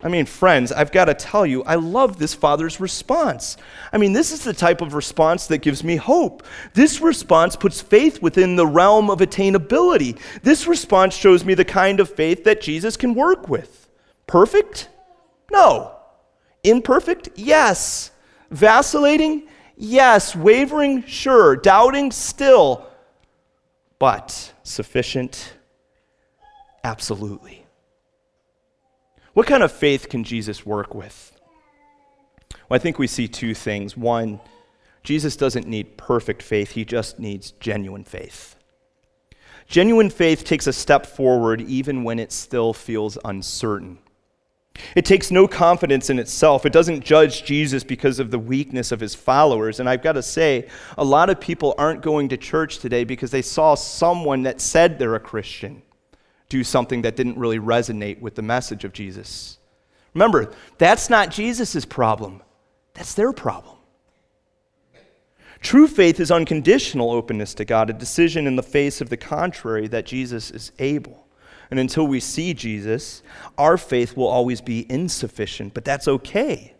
I 0.00 0.06
mean, 0.06 0.26
friends, 0.26 0.70
I've 0.70 0.92
got 0.92 1.06
to 1.06 1.14
tell 1.14 1.44
you, 1.44 1.64
I 1.64 1.74
love 1.74 2.18
this 2.18 2.32
father's 2.32 2.78
response. 2.78 3.56
I 3.92 3.98
mean, 3.98 4.12
this 4.12 4.30
is 4.30 4.44
the 4.44 4.52
type 4.52 4.80
of 4.80 4.94
response 4.94 5.48
that 5.48 5.58
gives 5.58 5.82
me 5.82 5.96
hope. 5.96 6.44
This 6.72 7.00
response 7.00 7.56
puts 7.56 7.80
faith 7.80 8.22
within 8.22 8.54
the 8.54 8.66
realm 8.66 9.10
of 9.10 9.18
attainability. 9.18 10.16
This 10.42 10.68
response 10.68 11.16
shows 11.16 11.44
me 11.44 11.54
the 11.54 11.64
kind 11.64 11.98
of 11.98 12.08
faith 12.08 12.44
that 12.44 12.60
Jesus 12.60 12.96
can 12.96 13.14
work 13.14 13.48
with. 13.48 13.88
Perfect? 14.28 14.88
No. 15.50 15.96
Imperfect? 16.62 17.30
Yes. 17.34 18.12
Vacillating? 18.52 19.48
Yes. 19.76 20.36
Wavering? 20.36 21.02
Sure. 21.06 21.56
Doubting? 21.56 22.12
Still. 22.12 22.86
But 23.98 24.52
sufficient? 24.62 25.54
Absolutely. 26.84 27.66
What 29.38 29.46
kind 29.46 29.62
of 29.62 29.70
faith 29.70 30.08
can 30.08 30.24
Jesus 30.24 30.66
work 30.66 30.96
with? 30.96 31.30
Well, 32.50 32.74
I 32.74 32.78
think 32.78 32.98
we 32.98 33.06
see 33.06 33.28
two 33.28 33.54
things. 33.54 33.96
One, 33.96 34.40
Jesus 35.04 35.36
doesn't 35.36 35.68
need 35.68 35.96
perfect 35.96 36.42
faith, 36.42 36.72
he 36.72 36.84
just 36.84 37.20
needs 37.20 37.52
genuine 37.52 38.02
faith. 38.02 38.56
Genuine 39.68 40.10
faith 40.10 40.42
takes 40.42 40.66
a 40.66 40.72
step 40.72 41.06
forward 41.06 41.60
even 41.60 42.02
when 42.02 42.18
it 42.18 42.32
still 42.32 42.72
feels 42.72 43.16
uncertain. 43.24 43.98
It 44.96 45.04
takes 45.04 45.30
no 45.30 45.46
confidence 45.46 46.10
in 46.10 46.18
itself. 46.18 46.66
It 46.66 46.72
doesn't 46.72 47.04
judge 47.04 47.44
Jesus 47.44 47.84
because 47.84 48.18
of 48.18 48.32
the 48.32 48.40
weakness 48.40 48.90
of 48.90 48.98
his 48.98 49.14
followers. 49.14 49.78
And 49.78 49.88
I've 49.88 50.02
got 50.02 50.14
to 50.14 50.22
say, 50.24 50.66
a 50.96 51.04
lot 51.04 51.30
of 51.30 51.38
people 51.38 51.76
aren't 51.78 52.02
going 52.02 52.30
to 52.30 52.36
church 52.36 52.80
today 52.80 53.04
because 53.04 53.30
they 53.30 53.42
saw 53.42 53.76
someone 53.76 54.42
that 54.42 54.60
said 54.60 54.98
they're 54.98 55.14
a 55.14 55.20
Christian 55.20 55.82
do 56.48 56.64
something 56.64 57.02
that 57.02 57.16
didn't 57.16 57.38
really 57.38 57.58
resonate 57.58 58.20
with 58.20 58.34
the 58.34 58.42
message 58.42 58.84
of 58.84 58.92
Jesus. 58.92 59.58
Remember, 60.14 60.52
that's 60.78 61.10
not 61.10 61.30
Jesus' 61.30 61.84
problem, 61.84 62.42
that's 62.94 63.14
their 63.14 63.32
problem. 63.32 63.76
True 65.60 65.88
faith 65.88 66.20
is 66.20 66.30
unconditional 66.30 67.10
openness 67.10 67.52
to 67.54 67.64
God, 67.64 67.90
a 67.90 67.92
decision 67.92 68.46
in 68.46 68.56
the 68.56 68.62
face 68.62 69.00
of 69.00 69.08
the 69.08 69.16
contrary 69.16 69.88
that 69.88 70.06
Jesus 70.06 70.50
is 70.50 70.70
able. 70.78 71.26
And 71.70 71.80
until 71.80 72.06
we 72.06 72.20
see 72.20 72.54
Jesus, 72.54 73.22
our 73.58 73.76
faith 73.76 74.16
will 74.16 74.28
always 74.28 74.60
be 74.60 74.90
insufficient, 74.90 75.74
but 75.74 75.84
that's 75.84 76.08
okay 76.08 76.74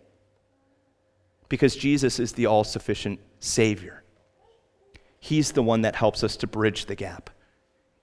because 1.49 1.77
Jesus 1.77 2.19
is 2.19 2.33
the 2.33 2.47
all 2.47 2.65
sufficient 2.65 3.21
Savior. 3.41 4.05
He's 5.21 5.53
the 5.53 5.63
one 5.63 5.83
that 5.83 5.97
helps 5.97 6.23
us 6.23 6.37
to 6.39 6.47
bridge 6.47 6.87
the 6.87 6.95
gap. 6.95 7.31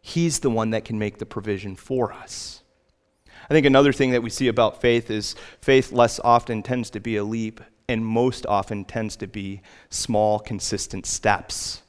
He's 0.08 0.38
the 0.38 0.52
one 0.52 0.70
that 0.70 0.86
can 0.86 1.00
make 1.00 1.18
the 1.18 1.26
provision 1.26 1.76
for 1.76 2.14
us. 2.14 2.62
I 3.50 3.54
think 3.56 3.66
another 3.66 3.92
thing 3.92 4.12
that 4.12 4.22
we 4.22 4.30
see 4.30 4.48
about 4.50 4.80
faith 4.80 5.10
is 5.10 5.34
faith 5.62 5.92
less 5.92 6.20
often 6.20 6.62
tends 6.62 6.92
to 6.92 7.00
be 7.00 7.16
a 7.16 7.24
leap 7.24 7.60
and 7.90 8.06
most 8.06 8.46
often 8.46 8.86
tends 8.86 9.16
to 9.16 9.26
be 9.26 9.64
small, 9.90 10.38
consistent 10.38 11.08
steps. 11.08 11.82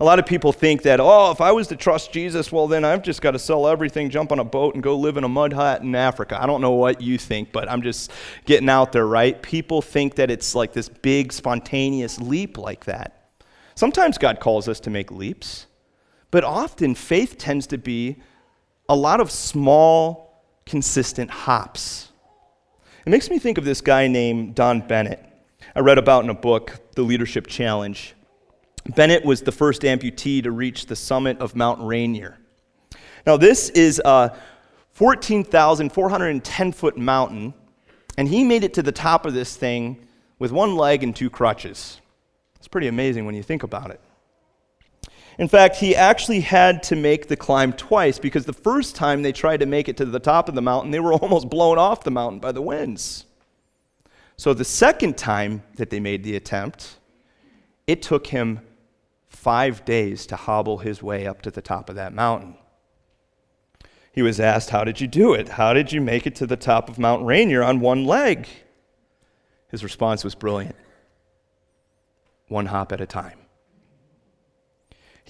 A 0.00 0.04
lot 0.04 0.18
of 0.18 0.24
people 0.24 0.54
think 0.54 0.84
that, 0.84 1.00
oh, 1.00 1.32
if 1.32 1.42
I 1.42 1.52
was 1.52 1.66
to 1.66 1.76
trust 1.76 2.14
Jesus, 2.14 2.50
well, 2.50 2.66
then 2.66 2.82
I've 2.82 3.02
just 3.02 3.20
got 3.20 3.32
to 3.32 3.38
sell 3.38 3.68
everything, 3.68 4.08
jump 4.08 4.32
on 4.32 4.38
a 4.38 4.44
boat, 4.44 4.72
and 4.72 4.82
go 4.82 4.96
live 4.96 5.18
in 5.18 5.24
a 5.24 5.28
mud 5.28 5.52
hut 5.52 5.82
in 5.82 5.94
Africa. 5.94 6.42
I 6.42 6.46
don't 6.46 6.62
know 6.62 6.70
what 6.70 7.02
you 7.02 7.18
think, 7.18 7.52
but 7.52 7.70
I'm 7.70 7.82
just 7.82 8.10
getting 8.46 8.70
out 8.70 8.92
there, 8.92 9.06
right? 9.06 9.40
People 9.42 9.82
think 9.82 10.14
that 10.14 10.30
it's 10.30 10.54
like 10.54 10.72
this 10.72 10.88
big, 10.88 11.30
spontaneous 11.30 12.18
leap 12.18 12.56
like 12.56 12.86
that. 12.86 13.32
Sometimes 13.74 14.16
God 14.16 14.40
calls 14.40 14.66
us 14.66 14.80
to 14.80 14.88
make 14.88 15.10
leaps. 15.10 15.66
But 16.30 16.44
often, 16.44 16.94
faith 16.94 17.38
tends 17.38 17.66
to 17.68 17.78
be 17.78 18.16
a 18.88 18.94
lot 18.94 19.20
of 19.20 19.30
small, 19.30 20.42
consistent 20.66 21.30
hops. 21.30 22.10
It 23.06 23.10
makes 23.10 23.30
me 23.30 23.38
think 23.38 23.58
of 23.58 23.64
this 23.64 23.80
guy 23.80 24.06
named 24.06 24.54
Don 24.54 24.86
Bennett. 24.86 25.24
I 25.74 25.80
read 25.80 25.98
about 25.98 26.24
in 26.24 26.30
a 26.30 26.34
book, 26.34 26.80
The 26.94 27.02
Leadership 27.02 27.46
Challenge. 27.46 28.14
Bennett 28.94 29.24
was 29.24 29.42
the 29.42 29.52
first 29.52 29.82
amputee 29.82 30.42
to 30.42 30.50
reach 30.50 30.86
the 30.86 30.96
summit 30.96 31.38
of 31.38 31.54
Mount 31.54 31.80
Rainier. 31.82 32.38
Now, 33.26 33.36
this 33.36 33.68
is 33.70 34.00
a 34.04 34.36
14,410 34.92 36.72
foot 36.72 36.96
mountain, 36.98 37.54
and 38.16 38.28
he 38.28 38.44
made 38.44 38.64
it 38.64 38.74
to 38.74 38.82
the 38.82 38.92
top 38.92 39.26
of 39.26 39.34
this 39.34 39.56
thing 39.56 40.06
with 40.38 40.52
one 40.52 40.76
leg 40.76 41.02
and 41.02 41.14
two 41.14 41.30
crutches. 41.30 42.00
It's 42.56 42.68
pretty 42.68 42.88
amazing 42.88 43.26
when 43.26 43.34
you 43.34 43.42
think 43.42 43.62
about 43.62 43.90
it. 43.90 44.00
In 45.40 45.48
fact, 45.48 45.76
he 45.76 45.96
actually 45.96 46.40
had 46.40 46.82
to 46.82 46.94
make 46.94 47.28
the 47.28 47.36
climb 47.36 47.72
twice 47.72 48.18
because 48.18 48.44
the 48.44 48.52
first 48.52 48.94
time 48.94 49.22
they 49.22 49.32
tried 49.32 49.60
to 49.60 49.66
make 49.66 49.88
it 49.88 49.96
to 49.96 50.04
the 50.04 50.20
top 50.20 50.50
of 50.50 50.54
the 50.54 50.60
mountain, 50.60 50.90
they 50.90 51.00
were 51.00 51.14
almost 51.14 51.48
blown 51.48 51.78
off 51.78 52.04
the 52.04 52.10
mountain 52.10 52.40
by 52.40 52.52
the 52.52 52.60
winds. 52.60 53.24
So 54.36 54.52
the 54.52 54.66
second 54.66 55.16
time 55.16 55.62
that 55.76 55.88
they 55.88 55.98
made 55.98 56.24
the 56.24 56.36
attempt, 56.36 56.98
it 57.86 58.02
took 58.02 58.26
him 58.26 58.60
five 59.28 59.82
days 59.86 60.26
to 60.26 60.36
hobble 60.36 60.78
his 60.78 61.02
way 61.02 61.26
up 61.26 61.40
to 61.42 61.50
the 61.50 61.62
top 61.62 61.88
of 61.88 61.96
that 61.96 62.12
mountain. 62.12 62.56
He 64.12 64.20
was 64.20 64.40
asked, 64.40 64.68
How 64.68 64.84
did 64.84 65.00
you 65.00 65.06
do 65.06 65.32
it? 65.32 65.48
How 65.48 65.72
did 65.72 65.90
you 65.90 66.02
make 66.02 66.26
it 66.26 66.34
to 66.36 66.46
the 66.46 66.56
top 66.56 66.90
of 66.90 66.98
Mount 66.98 67.24
Rainier 67.24 67.62
on 67.62 67.80
one 67.80 68.04
leg? 68.04 68.46
His 69.70 69.82
response 69.82 70.22
was 70.22 70.34
brilliant 70.34 70.76
one 72.48 72.66
hop 72.66 72.92
at 72.92 73.00
a 73.00 73.06
time. 73.06 73.39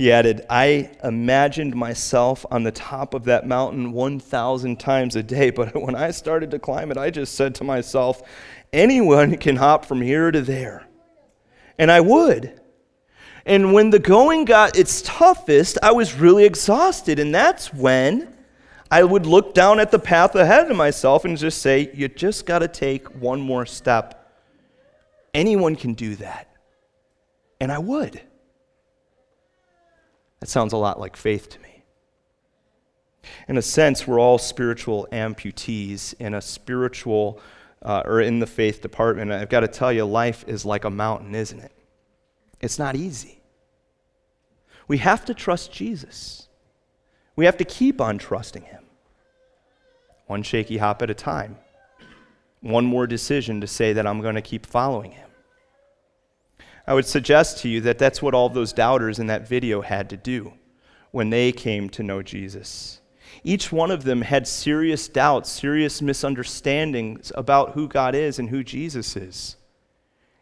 He 0.00 0.10
added, 0.10 0.46
I 0.48 0.92
imagined 1.04 1.76
myself 1.76 2.46
on 2.50 2.62
the 2.62 2.72
top 2.72 3.12
of 3.12 3.24
that 3.24 3.46
mountain 3.46 3.92
1,000 3.92 4.80
times 4.80 5.14
a 5.14 5.22
day, 5.22 5.50
but 5.50 5.74
when 5.78 5.94
I 5.94 6.10
started 6.10 6.52
to 6.52 6.58
climb 6.58 6.90
it, 6.90 6.96
I 6.96 7.10
just 7.10 7.34
said 7.34 7.54
to 7.56 7.64
myself, 7.64 8.22
anyone 8.72 9.36
can 9.36 9.56
hop 9.56 9.84
from 9.84 10.00
here 10.00 10.30
to 10.30 10.40
there. 10.40 10.86
And 11.78 11.90
I 11.90 12.00
would. 12.00 12.58
And 13.44 13.74
when 13.74 13.90
the 13.90 13.98
going 13.98 14.46
got 14.46 14.74
its 14.74 15.02
toughest, 15.02 15.76
I 15.82 15.92
was 15.92 16.14
really 16.14 16.46
exhausted. 16.46 17.18
And 17.18 17.34
that's 17.34 17.70
when 17.74 18.34
I 18.90 19.04
would 19.04 19.26
look 19.26 19.52
down 19.52 19.80
at 19.80 19.90
the 19.90 19.98
path 19.98 20.34
ahead 20.34 20.70
of 20.70 20.76
myself 20.78 21.26
and 21.26 21.36
just 21.36 21.60
say, 21.60 21.90
You 21.92 22.08
just 22.08 22.46
got 22.46 22.60
to 22.60 22.68
take 22.68 23.06
one 23.20 23.42
more 23.42 23.66
step. 23.66 24.32
Anyone 25.34 25.76
can 25.76 25.92
do 25.92 26.16
that. 26.16 26.48
And 27.60 27.70
I 27.70 27.80
would. 27.80 28.22
That 30.40 30.48
sounds 30.48 30.72
a 30.72 30.76
lot 30.76 30.98
like 30.98 31.16
faith 31.16 31.48
to 31.50 31.60
me. 31.60 31.82
In 33.48 33.56
a 33.56 33.62
sense, 33.62 34.06
we're 34.06 34.18
all 34.18 34.38
spiritual 34.38 35.06
amputees 35.12 36.14
in 36.18 36.34
a 36.34 36.40
spiritual 36.40 37.40
uh, 37.82 38.02
or 38.04 38.20
in 38.20 38.38
the 38.38 38.46
faith 38.46 38.80
department. 38.80 39.32
I've 39.32 39.48
got 39.48 39.60
to 39.60 39.68
tell 39.68 39.92
you, 39.92 40.04
life 40.04 40.44
is 40.46 40.64
like 40.64 40.84
a 40.84 40.90
mountain, 40.90 41.34
isn't 41.34 41.60
it? 41.60 41.72
It's 42.60 42.78
not 42.78 42.96
easy. 42.96 43.40
We 44.88 44.98
have 44.98 45.24
to 45.26 45.34
trust 45.34 45.72
Jesus. 45.72 46.48
We 47.36 47.44
have 47.44 47.56
to 47.58 47.64
keep 47.64 48.00
on 48.00 48.18
trusting 48.18 48.62
Him, 48.62 48.84
one 50.26 50.42
shaky 50.42 50.78
hop 50.78 51.00
at 51.02 51.10
a 51.10 51.14
time. 51.14 51.58
One 52.60 52.84
more 52.84 53.06
decision 53.06 53.62
to 53.62 53.66
say 53.66 53.94
that 53.94 54.06
I'm 54.06 54.20
going 54.20 54.34
to 54.34 54.42
keep 54.42 54.66
following 54.66 55.12
Him. 55.12 55.29
I 56.90 56.94
would 56.94 57.06
suggest 57.06 57.58
to 57.58 57.68
you 57.68 57.80
that 57.82 57.98
that's 57.98 58.20
what 58.20 58.34
all 58.34 58.48
those 58.48 58.72
doubters 58.72 59.20
in 59.20 59.28
that 59.28 59.46
video 59.46 59.80
had 59.80 60.10
to 60.10 60.16
do 60.16 60.54
when 61.12 61.30
they 61.30 61.52
came 61.52 61.88
to 61.90 62.02
know 62.02 62.20
Jesus. 62.20 63.00
Each 63.44 63.70
one 63.70 63.92
of 63.92 64.02
them 64.02 64.22
had 64.22 64.48
serious 64.48 65.06
doubts, 65.06 65.48
serious 65.48 66.02
misunderstandings 66.02 67.30
about 67.36 67.74
who 67.74 67.86
God 67.86 68.16
is 68.16 68.40
and 68.40 68.48
who 68.48 68.64
Jesus 68.64 69.16
is. 69.16 69.54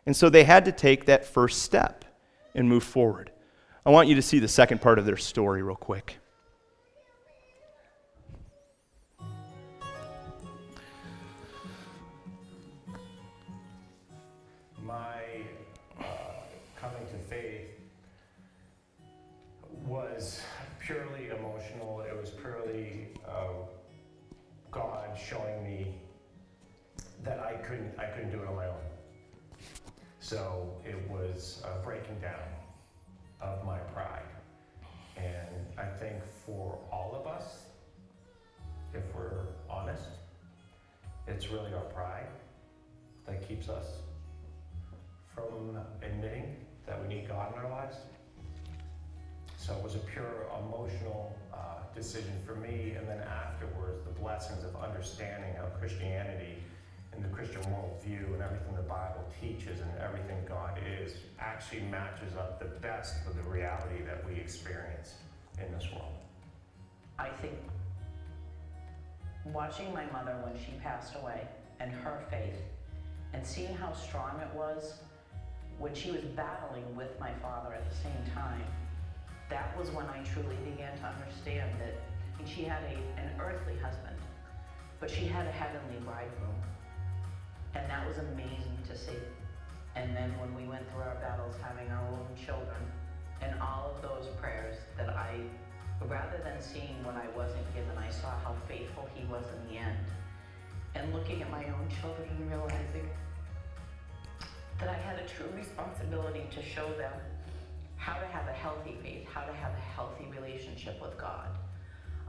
And 0.07 0.17
so 0.17 0.31
they 0.31 0.45
had 0.45 0.65
to 0.65 0.73
take 0.73 1.05
that 1.05 1.27
first 1.27 1.65
step 1.65 2.07
and 2.55 2.67
move 2.67 2.83
forward. 2.83 3.31
I 3.85 3.91
want 3.91 4.09
you 4.09 4.15
to 4.15 4.23
see 4.23 4.39
the 4.39 4.49
second 4.49 4.81
part 4.81 4.99
of 4.99 5.05
their 5.05 5.19
story, 5.19 5.63
real 5.63 5.77
quick. 5.77 6.17
It's 41.39 41.53
really 41.53 41.73
our 41.73 41.85
pride 41.95 42.27
that 43.25 43.47
keeps 43.47 43.69
us 43.69 43.87
from 45.33 45.79
admitting 46.03 46.57
that 46.85 47.01
we 47.01 47.07
need 47.07 47.29
God 47.29 47.55
in 47.55 47.61
our 47.61 47.71
lives. 47.71 47.95
So 49.57 49.73
it 49.77 49.85
was 49.85 49.95
a 49.95 49.99
pure 49.99 50.49
emotional 50.67 51.39
uh, 51.55 51.95
decision 51.95 52.33
for 52.45 52.57
me. 52.57 52.97
And 52.99 53.07
then 53.09 53.21
afterwards, 53.21 54.03
the 54.03 54.21
blessings 54.21 54.65
of 54.65 54.75
understanding 54.83 55.55
how 55.55 55.67
Christianity 55.79 56.57
and 57.13 57.23
the 57.25 57.29
Christian 57.29 57.63
worldview 57.63 58.35
and 58.35 58.43
everything 58.43 58.75
the 58.75 58.83
Bible 58.83 59.25
teaches 59.41 59.79
and 59.79 59.91
everything 60.01 60.39
God 60.49 60.77
is 61.01 61.13
actually 61.39 61.83
matches 61.83 62.35
up 62.37 62.59
the 62.59 62.81
best 62.81 63.15
with 63.25 63.37
the 63.37 63.49
reality 63.49 64.03
that 64.05 64.27
we 64.29 64.35
experience 64.41 65.15
in 65.65 65.73
this 65.73 65.87
world. 65.93 66.15
I 67.17 67.29
think 67.29 67.55
watching 69.53 69.93
my 69.93 70.05
mother 70.07 70.37
when 70.45 70.55
she 70.59 70.73
passed 70.83 71.15
away 71.17 71.47
and 71.81 71.91
her 71.93 72.21
faith 72.31 72.63
and 73.33 73.47
seeing 73.47 73.75
how 73.75 73.93
strong 73.93 74.41
it 74.41 74.55
was 74.55 74.95
when 75.79 75.95
she 75.95 76.11
was 76.11 76.23
battling 76.23 76.85
with 76.97 77.19
my 77.21 77.33
father 77.35 77.73
at 77.75 77.89
the 77.89 77.97
same 77.97 78.35
time, 78.35 78.65
that 79.49 79.77
was 79.79 79.91
when 79.91 80.07
I 80.07 80.23
truly 80.25 80.57
began 80.65 80.97
to 80.99 81.07
understand 81.07 81.71
that 81.81 81.95
she 82.47 82.65
had 82.65 82.83
a, 82.83 83.21
an 83.21 83.31
earthly 83.41 83.77
husband, 83.79 84.17
but 85.01 85.11
she 85.11 85.27
had 85.27 85.47
a 85.47 85.53
heavenly 85.53 86.01
bridegroom. 86.05 86.55
And 87.75 87.89
that 87.91 88.07
was 88.07 88.19
amazing 88.19 88.79
to 88.89 88.97
see. 88.97 89.19
And 89.95 90.17
then 90.17 90.33
when 90.39 90.55
we 90.55 90.69
went 90.69 90.91
through 90.91 91.03
our 91.03 91.17
battles 91.21 91.55
having 91.63 91.89
our 91.91 92.09
own 92.09 92.27
children, 92.45 92.83
and 93.41 93.61
all 93.61 93.95
of 93.95 94.03
those 94.03 94.27
prayers 94.41 94.77
that 94.97 95.11
I, 95.11 95.41
rather 96.07 96.39
than 96.45 96.61
seeing 96.61 97.03
what 97.03 97.17
I 97.17 97.27
wasn't 97.37 97.67
given, 97.75 97.97
I 97.99 98.11
saw 98.11 98.31
how 98.45 98.55
faithful 98.69 99.09
he 99.15 99.25
was 99.27 99.45
in 99.57 99.73
the 99.73 99.81
end. 99.81 99.99
And 100.95 101.13
looking 101.13 101.43
at 101.43 101.51
my 101.51 101.65
own 101.65 101.89
children 102.01 102.29
and 102.29 102.51
realizing 102.51 103.09
that 104.79 104.89
I 104.89 104.95
had 104.95 105.19
a 105.19 105.27
true 105.27 105.51
responsibility 105.57 106.47
to 106.55 106.63
show 106.63 106.89
them 106.95 107.13
how 107.97 108.15
to 108.15 108.27
have 108.27 108.47
a 108.47 108.53
healthy 108.53 108.97
faith, 109.03 109.27
how 109.33 109.43
to 109.43 109.53
have 109.53 109.73
a 109.73 109.81
healthy 109.95 110.27
relationship 110.35 111.01
with 111.03 111.19
God. 111.19 111.49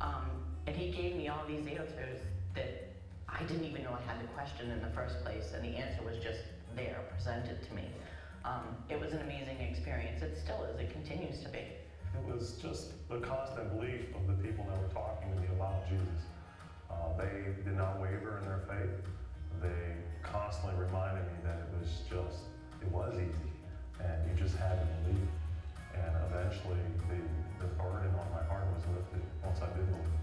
Um, 0.02 0.26
and 0.66 0.76
he 0.76 0.92
gave 0.92 1.16
me 1.16 1.28
all 1.28 1.44
these 1.48 1.66
answers 1.68 2.22
that 2.56 2.90
I 3.28 3.44
didn't 3.44 3.66
even 3.66 3.84
know 3.84 3.96
I 3.96 4.12
had 4.12 4.20
to 4.20 4.28
question 4.34 4.72
in 4.72 4.82
the 4.82 4.90
first 4.90 5.24
place, 5.24 5.54
and 5.54 5.64
the 5.64 5.78
answer 5.78 6.02
was 6.04 6.18
just 6.18 6.40
there, 6.76 7.02
presented 7.14 7.62
to 7.68 7.74
me. 7.76 7.84
Um, 8.44 8.76
it 8.90 9.00
was 9.00 9.14
an 9.14 9.22
amazing 9.22 9.60
experience. 9.60 10.22
It 10.22 10.38
still 10.44 10.64
is. 10.64 10.80
It 10.80 10.92
continues 10.92 11.44
to 11.44 11.50
be. 11.50 11.66
It 12.16 12.24
was 12.26 12.54
just 12.62 13.08
the 13.10 13.20
constant 13.20 13.76
belief 13.78 14.14
of 14.16 14.28
the 14.28 14.34
people 14.44 14.66
that 14.70 14.78
were 14.82 14.94
talking 14.94 15.32
to 15.34 15.40
me 15.40 15.48
about 15.56 15.88
Jesus. 15.90 16.22
Uh, 16.90 17.16
they 17.18 17.54
did 17.64 17.78
not 17.78 18.02
waver 18.02 18.40
in 18.42 18.46
their 18.46 18.64
faith. 18.68 18.96
They 19.62 19.98
constantly 20.24 20.76
reminded 20.80 21.26
me 21.26 21.38
that 21.44 21.60
it 21.60 21.70
was 21.80 22.02
just, 22.10 22.50
it 22.82 22.90
was 22.92 23.14
easy, 23.16 23.52
and 24.00 24.18
you 24.30 24.34
just 24.38 24.56
had 24.58 24.80
to 24.80 24.88
believe. 25.04 25.30
And 25.94 26.12
eventually, 26.32 26.82
the, 27.10 27.20
the 27.66 27.70
burden 27.76 28.14
on 28.16 28.28
my 28.32 28.44
heart 28.48 28.66
was 28.74 28.84
lifted 28.96 29.22
once 29.44 29.60
I 29.62 29.68
did 29.76 29.86
believe. 29.90 30.20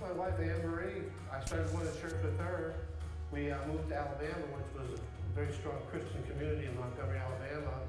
My 0.00 0.12
wife 0.12 0.38
Anne 0.40 0.60
Marie, 0.68 1.08
I 1.32 1.44
started 1.44 1.72
going 1.72 1.86
to 1.86 2.00
church 2.00 2.20
with 2.22 2.38
her. 2.40 2.74
We 3.32 3.50
uh, 3.50 3.58
moved 3.66 3.88
to 3.88 3.96
Alabama, 3.96 4.44
which 4.52 4.70
was 4.76 4.98
a 4.98 5.02
very 5.34 5.52
strong 5.52 5.80
Christian 5.90 6.22
community 6.28 6.66
in 6.66 6.74
Montgomery, 6.78 7.18
Alabama. 7.18 7.80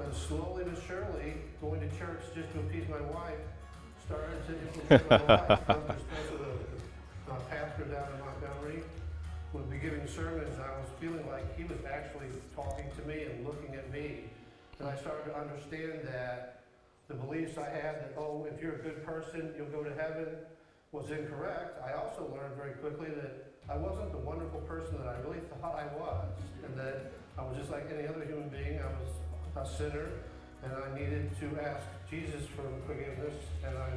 But 0.00 0.16
slowly 0.16 0.64
but 0.64 0.80
surely, 0.88 1.34
going 1.60 1.80
to 1.80 1.88
church 1.98 2.22
just 2.34 2.50
to 2.54 2.60
appease 2.60 2.88
my 2.88 3.00
wife 3.12 3.36
started 4.06 4.40
to 4.46 4.52
influence 4.56 5.10
my 5.10 5.16
life. 5.36 5.60
Because 5.68 6.30
the 6.40 7.32
uh, 7.32 7.36
pastor 7.50 7.84
down 7.84 8.08
in 8.16 8.20
Montgomery 8.24 8.82
would 9.52 9.68
be 9.70 9.76
giving 9.76 10.06
sermons, 10.08 10.58
I 10.58 10.72
was 10.80 10.88
feeling 10.98 11.26
like 11.28 11.44
he 11.54 11.64
was 11.64 11.78
actually 11.84 12.32
talking 12.56 12.86
to 12.96 13.06
me 13.06 13.24
and 13.24 13.44
looking 13.44 13.74
at 13.74 13.92
me. 13.92 14.24
And 14.78 14.88
I 14.88 14.96
started 14.96 15.30
to 15.30 15.36
understand 15.36 16.00
that 16.08 16.64
the 17.08 17.14
beliefs 17.14 17.58
I 17.58 17.68
had 17.68 18.00
that, 18.00 18.14
oh, 18.16 18.48
if 18.48 18.62
you're 18.62 18.76
a 18.76 18.82
good 18.82 19.04
person, 19.04 19.52
you'll 19.54 19.68
go 19.68 19.84
to 19.84 19.94
heaven, 20.00 20.28
was 20.92 21.10
incorrect. 21.10 21.76
I 21.84 21.92
also 21.92 22.24
learned 22.32 22.56
very 22.56 22.72
quickly 22.80 23.12
that 23.20 23.52
I 23.68 23.76
wasn't 23.76 24.12
the 24.12 24.24
wonderful 24.24 24.60
person 24.60 24.96
that 24.96 25.08
I 25.08 25.20
really 25.20 25.44
thought 25.60 25.76
I 25.76 25.86
was, 26.00 26.24
and 26.64 26.74
that 26.78 27.12
I 27.36 27.42
was 27.42 27.58
just 27.58 27.70
like 27.70 27.86
any 27.92 28.08
other 28.08 28.24
human 28.24 28.48
being. 28.48 28.80
I 28.80 28.88
was 28.96 29.19
a 29.60 29.68
sinner, 29.68 30.08
and 30.62 30.72
I 30.72 30.98
needed 30.98 31.30
to 31.40 31.60
ask 31.60 31.84
Jesus 32.10 32.46
for 32.56 32.64
forgiveness. 32.86 33.34
And 33.66 33.76
I 33.76 33.90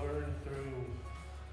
learned 0.00 0.32
through 0.44 0.86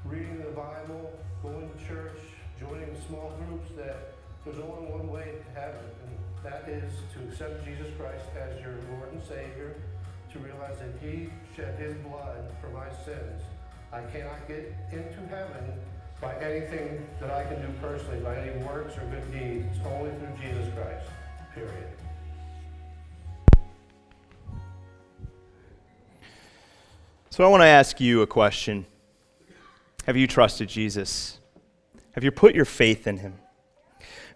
reading 0.06 0.38
the 0.38 0.52
Bible, 0.52 1.12
going 1.44 1.70
to 1.70 1.86
church, 1.86 2.20
joining 2.60 2.96
small 3.08 3.34
groups 3.46 3.70
that 3.76 4.14
there's 4.46 4.60
only 4.60 4.90
one 4.90 5.10
way 5.12 5.34
to 5.44 5.60
heaven, 5.60 5.84
and 6.06 6.18
that 6.44 6.70
is 6.70 6.92
to 7.14 7.28
accept 7.28 7.66
Jesus 7.66 7.88
Christ 8.00 8.24
as 8.40 8.62
your 8.62 8.76
Lord 8.96 9.12
and 9.12 9.22
Savior, 9.24 9.76
to 10.32 10.40
realize 10.40 10.78
that 10.80 10.96
He 11.02 11.30
shed 11.56 11.78
His 11.78 11.94
blood 12.08 12.50
for 12.62 12.70
my 12.70 12.88
sins. 13.04 13.42
I 13.92 14.02
cannot 14.16 14.48
get 14.48 14.74
into 14.92 15.28
heaven 15.30 15.74
by 16.22 16.36
anything 16.40 17.06
that 17.20 17.32
I 17.32 17.44
can 17.44 17.62
do 17.62 17.68
personally, 17.82 18.20
by 18.22 18.38
any 18.38 18.64
works 18.64 18.98
or 18.98 19.06
good 19.12 19.32
deeds. 19.32 19.68
It's 19.76 19.86
only 19.86 20.12
through 20.12 20.36
Jesus 20.42 20.74
Christ, 20.74 21.08
period. 21.54 21.88
So 27.38 27.44
I 27.44 27.50
want 27.50 27.62
to 27.62 27.68
ask 27.68 28.02
you 28.02 28.24
a 28.24 28.26
question. 28.26 28.88
Have 30.08 30.18
you 30.18 30.26
trusted 30.26 30.70
Jesus? 30.70 31.38
Have 32.14 32.24
you 32.24 32.32
put 32.32 32.56
your 32.56 32.66
faith 32.66 33.06
in 33.06 33.18
him? 33.18 33.36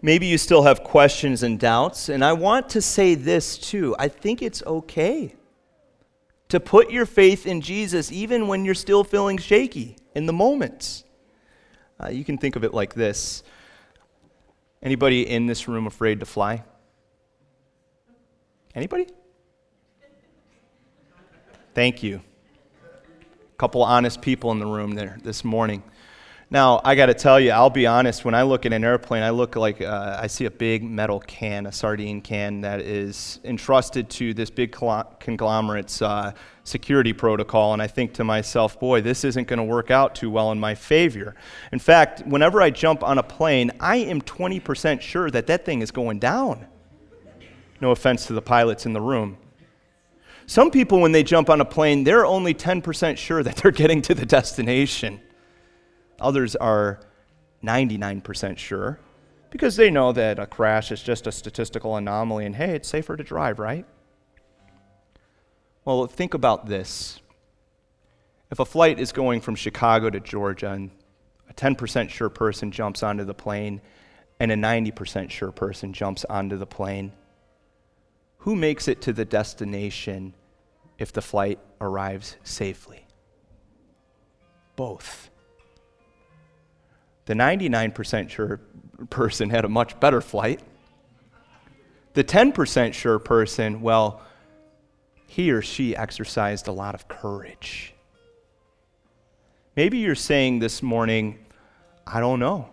Maybe 0.00 0.26
you 0.26 0.38
still 0.38 0.62
have 0.62 0.84
questions 0.84 1.42
and 1.42 1.58
doubts, 1.58 2.08
and 2.08 2.24
I 2.24 2.32
want 2.32 2.68
to 2.68 2.80
say 2.80 3.16
this 3.16 3.58
too. 3.58 3.96
I 3.98 4.06
think 4.06 4.40
it's 4.40 4.62
okay 4.64 5.34
to 6.48 6.60
put 6.60 6.92
your 6.92 7.04
faith 7.04 7.44
in 7.44 7.60
Jesus 7.60 8.12
even 8.12 8.46
when 8.46 8.64
you're 8.64 8.72
still 8.72 9.02
feeling 9.02 9.36
shaky 9.36 9.96
in 10.14 10.26
the 10.26 10.32
moments. 10.32 11.02
Uh, 12.00 12.08
you 12.10 12.24
can 12.24 12.38
think 12.38 12.54
of 12.54 12.62
it 12.62 12.72
like 12.72 12.94
this 12.94 13.42
Anybody 14.80 15.28
in 15.28 15.46
this 15.46 15.66
room 15.66 15.88
afraid 15.88 16.20
to 16.20 16.26
fly? 16.26 16.62
Anybody? 18.76 19.08
Thank 21.74 22.04
you. 22.04 22.20
Couple 23.62 23.84
honest 23.84 24.20
people 24.20 24.50
in 24.50 24.58
the 24.58 24.66
room 24.66 24.96
there 24.96 25.18
this 25.22 25.44
morning. 25.44 25.84
Now, 26.50 26.80
I 26.82 26.96
got 26.96 27.06
to 27.06 27.14
tell 27.14 27.38
you, 27.38 27.52
I'll 27.52 27.70
be 27.70 27.86
honest, 27.86 28.24
when 28.24 28.34
I 28.34 28.42
look 28.42 28.66
at 28.66 28.72
an 28.72 28.82
airplane, 28.82 29.22
I 29.22 29.30
look 29.30 29.54
like 29.54 29.80
uh, 29.80 30.18
I 30.20 30.26
see 30.26 30.46
a 30.46 30.50
big 30.50 30.82
metal 30.82 31.20
can, 31.20 31.66
a 31.66 31.70
sardine 31.70 32.20
can 32.22 32.62
that 32.62 32.80
is 32.80 33.38
entrusted 33.44 34.10
to 34.10 34.34
this 34.34 34.50
big 34.50 34.72
conglomerate's 34.72 36.02
uh, 36.02 36.32
security 36.64 37.12
protocol, 37.12 37.72
and 37.72 37.80
I 37.80 37.86
think 37.86 38.14
to 38.14 38.24
myself, 38.24 38.80
boy, 38.80 39.00
this 39.00 39.22
isn't 39.22 39.46
going 39.46 39.58
to 39.58 39.64
work 39.64 39.92
out 39.92 40.16
too 40.16 40.28
well 40.28 40.50
in 40.50 40.58
my 40.58 40.74
favor. 40.74 41.36
In 41.70 41.78
fact, 41.78 42.26
whenever 42.26 42.60
I 42.60 42.70
jump 42.70 43.04
on 43.04 43.18
a 43.18 43.22
plane, 43.22 43.70
I 43.78 43.98
am 43.98 44.20
20% 44.22 45.00
sure 45.00 45.30
that 45.30 45.46
that 45.46 45.64
thing 45.64 45.82
is 45.82 45.92
going 45.92 46.18
down. 46.18 46.66
No 47.80 47.92
offense 47.92 48.26
to 48.26 48.32
the 48.32 48.42
pilots 48.42 48.86
in 48.86 48.92
the 48.92 49.00
room. 49.00 49.38
Some 50.52 50.70
people, 50.70 51.00
when 51.00 51.12
they 51.12 51.22
jump 51.22 51.48
on 51.48 51.62
a 51.62 51.64
plane, 51.64 52.04
they're 52.04 52.26
only 52.26 52.52
10% 52.52 53.16
sure 53.16 53.42
that 53.42 53.56
they're 53.56 53.70
getting 53.70 54.02
to 54.02 54.14
the 54.14 54.26
destination. 54.26 55.18
Others 56.20 56.56
are 56.56 57.00
99% 57.64 58.58
sure 58.58 59.00
because 59.48 59.76
they 59.76 59.90
know 59.90 60.12
that 60.12 60.38
a 60.38 60.46
crash 60.46 60.92
is 60.92 61.02
just 61.02 61.26
a 61.26 61.32
statistical 61.32 61.96
anomaly 61.96 62.44
and 62.44 62.54
hey, 62.54 62.74
it's 62.74 62.86
safer 62.86 63.16
to 63.16 63.24
drive, 63.24 63.58
right? 63.58 63.86
Well, 65.86 66.06
think 66.06 66.34
about 66.34 66.66
this. 66.66 67.22
If 68.50 68.58
a 68.58 68.66
flight 68.66 69.00
is 69.00 69.10
going 69.10 69.40
from 69.40 69.54
Chicago 69.54 70.10
to 70.10 70.20
Georgia 70.20 70.72
and 70.72 70.90
a 71.48 71.54
10% 71.54 72.10
sure 72.10 72.28
person 72.28 72.70
jumps 72.70 73.02
onto 73.02 73.24
the 73.24 73.32
plane 73.32 73.80
and 74.38 74.52
a 74.52 74.56
90% 74.56 75.30
sure 75.30 75.50
person 75.50 75.94
jumps 75.94 76.26
onto 76.26 76.58
the 76.58 76.66
plane, 76.66 77.12
who 78.36 78.54
makes 78.54 78.86
it 78.86 79.00
to 79.00 79.14
the 79.14 79.24
destination 79.24 80.34
if 80.98 81.12
the 81.12 81.22
flight 81.22 81.58
arrives 81.80 82.36
safely? 82.44 83.06
Both. 84.76 85.30
The 87.26 87.34
99% 87.34 88.30
sure 88.30 88.60
person 89.10 89.50
had 89.50 89.64
a 89.64 89.68
much 89.68 89.98
better 90.00 90.20
flight. 90.20 90.60
The 92.14 92.24
10% 92.24 92.92
sure 92.92 93.18
person, 93.18 93.80
well, 93.80 94.20
he 95.26 95.50
or 95.50 95.62
she 95.62 95.96
exercised 95.96 96.68
a 96.68 96.72
lot 96.72 96.94
of 96.94 97.08
courage. 97.08 97.94
Maybe 99.76 99.98
you're 99.98 100.14
saying 100.14 100.58
this 100.58 100.82
morning, 100.82 101.38
I 102.06 102.20
don't 102.20 102.38
know. 102.38 102.68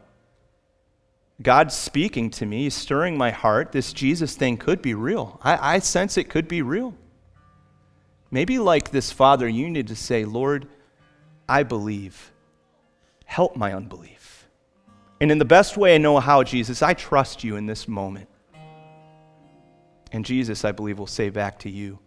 God's 1.42 1.74
speaking 1.74 2.30
to 2.32 2.46
me, 2.46 2.70
stirring 2.70 3.18
my 3.18 3.32
heart. 3.32 3.72
This 3.72 3.94
Jesus 3.94 4.36
thing 4.36 4.58
could 4.58 4.82
be 4.82 4.94
real. 4.94 5.40
I, 5.42 5.76
I 5.76 5.80
sense 5.80 6.18
it 6.18 6.30
could 6.30 6.50
be 6.50 6.62
real. 6.62 6.94
Maybe, 8.32 8.60
like 8.60 8.92
this 8.92 9.12
father, 9.12 9.48
you 9.48 9.70
need 9.70 9.88
to 9.88 9.96
say, 9.96 10.26
Lord, 10.26 10.68
I 11.48 11.64
believe. 11.64 12.32
Help 13.26 13.56
my 13.56 13.74
unbelief. 13.74 14.48
And 15.22 15.32
in 15.32 15.38
the 15.38 15.46
best 15.46 15.78
way 15.78 15.96
I 15.96 15.98
know 15.98 16.20
how, 16.20 16.44
Jesus, 16.44 16.82
I 16.82 16.94
trust 16.94 17.44
you 17.44 17.58
in 17.58 17.66
this 17.66 17.88
moment. 17.88 18.30
And 20.12 20.26
Jesus, 20.26 20.66
I 20.66 20.72
believe, 20.72 20.98
will 20.98 21.08
say 21.08 21.30
back 21.30 21.60
to 21.60 21.70
you, 21.70 22.00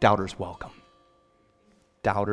doubters 0.00 0.38
welcome. 0.38 0.72
Doubters. 2.02 2.30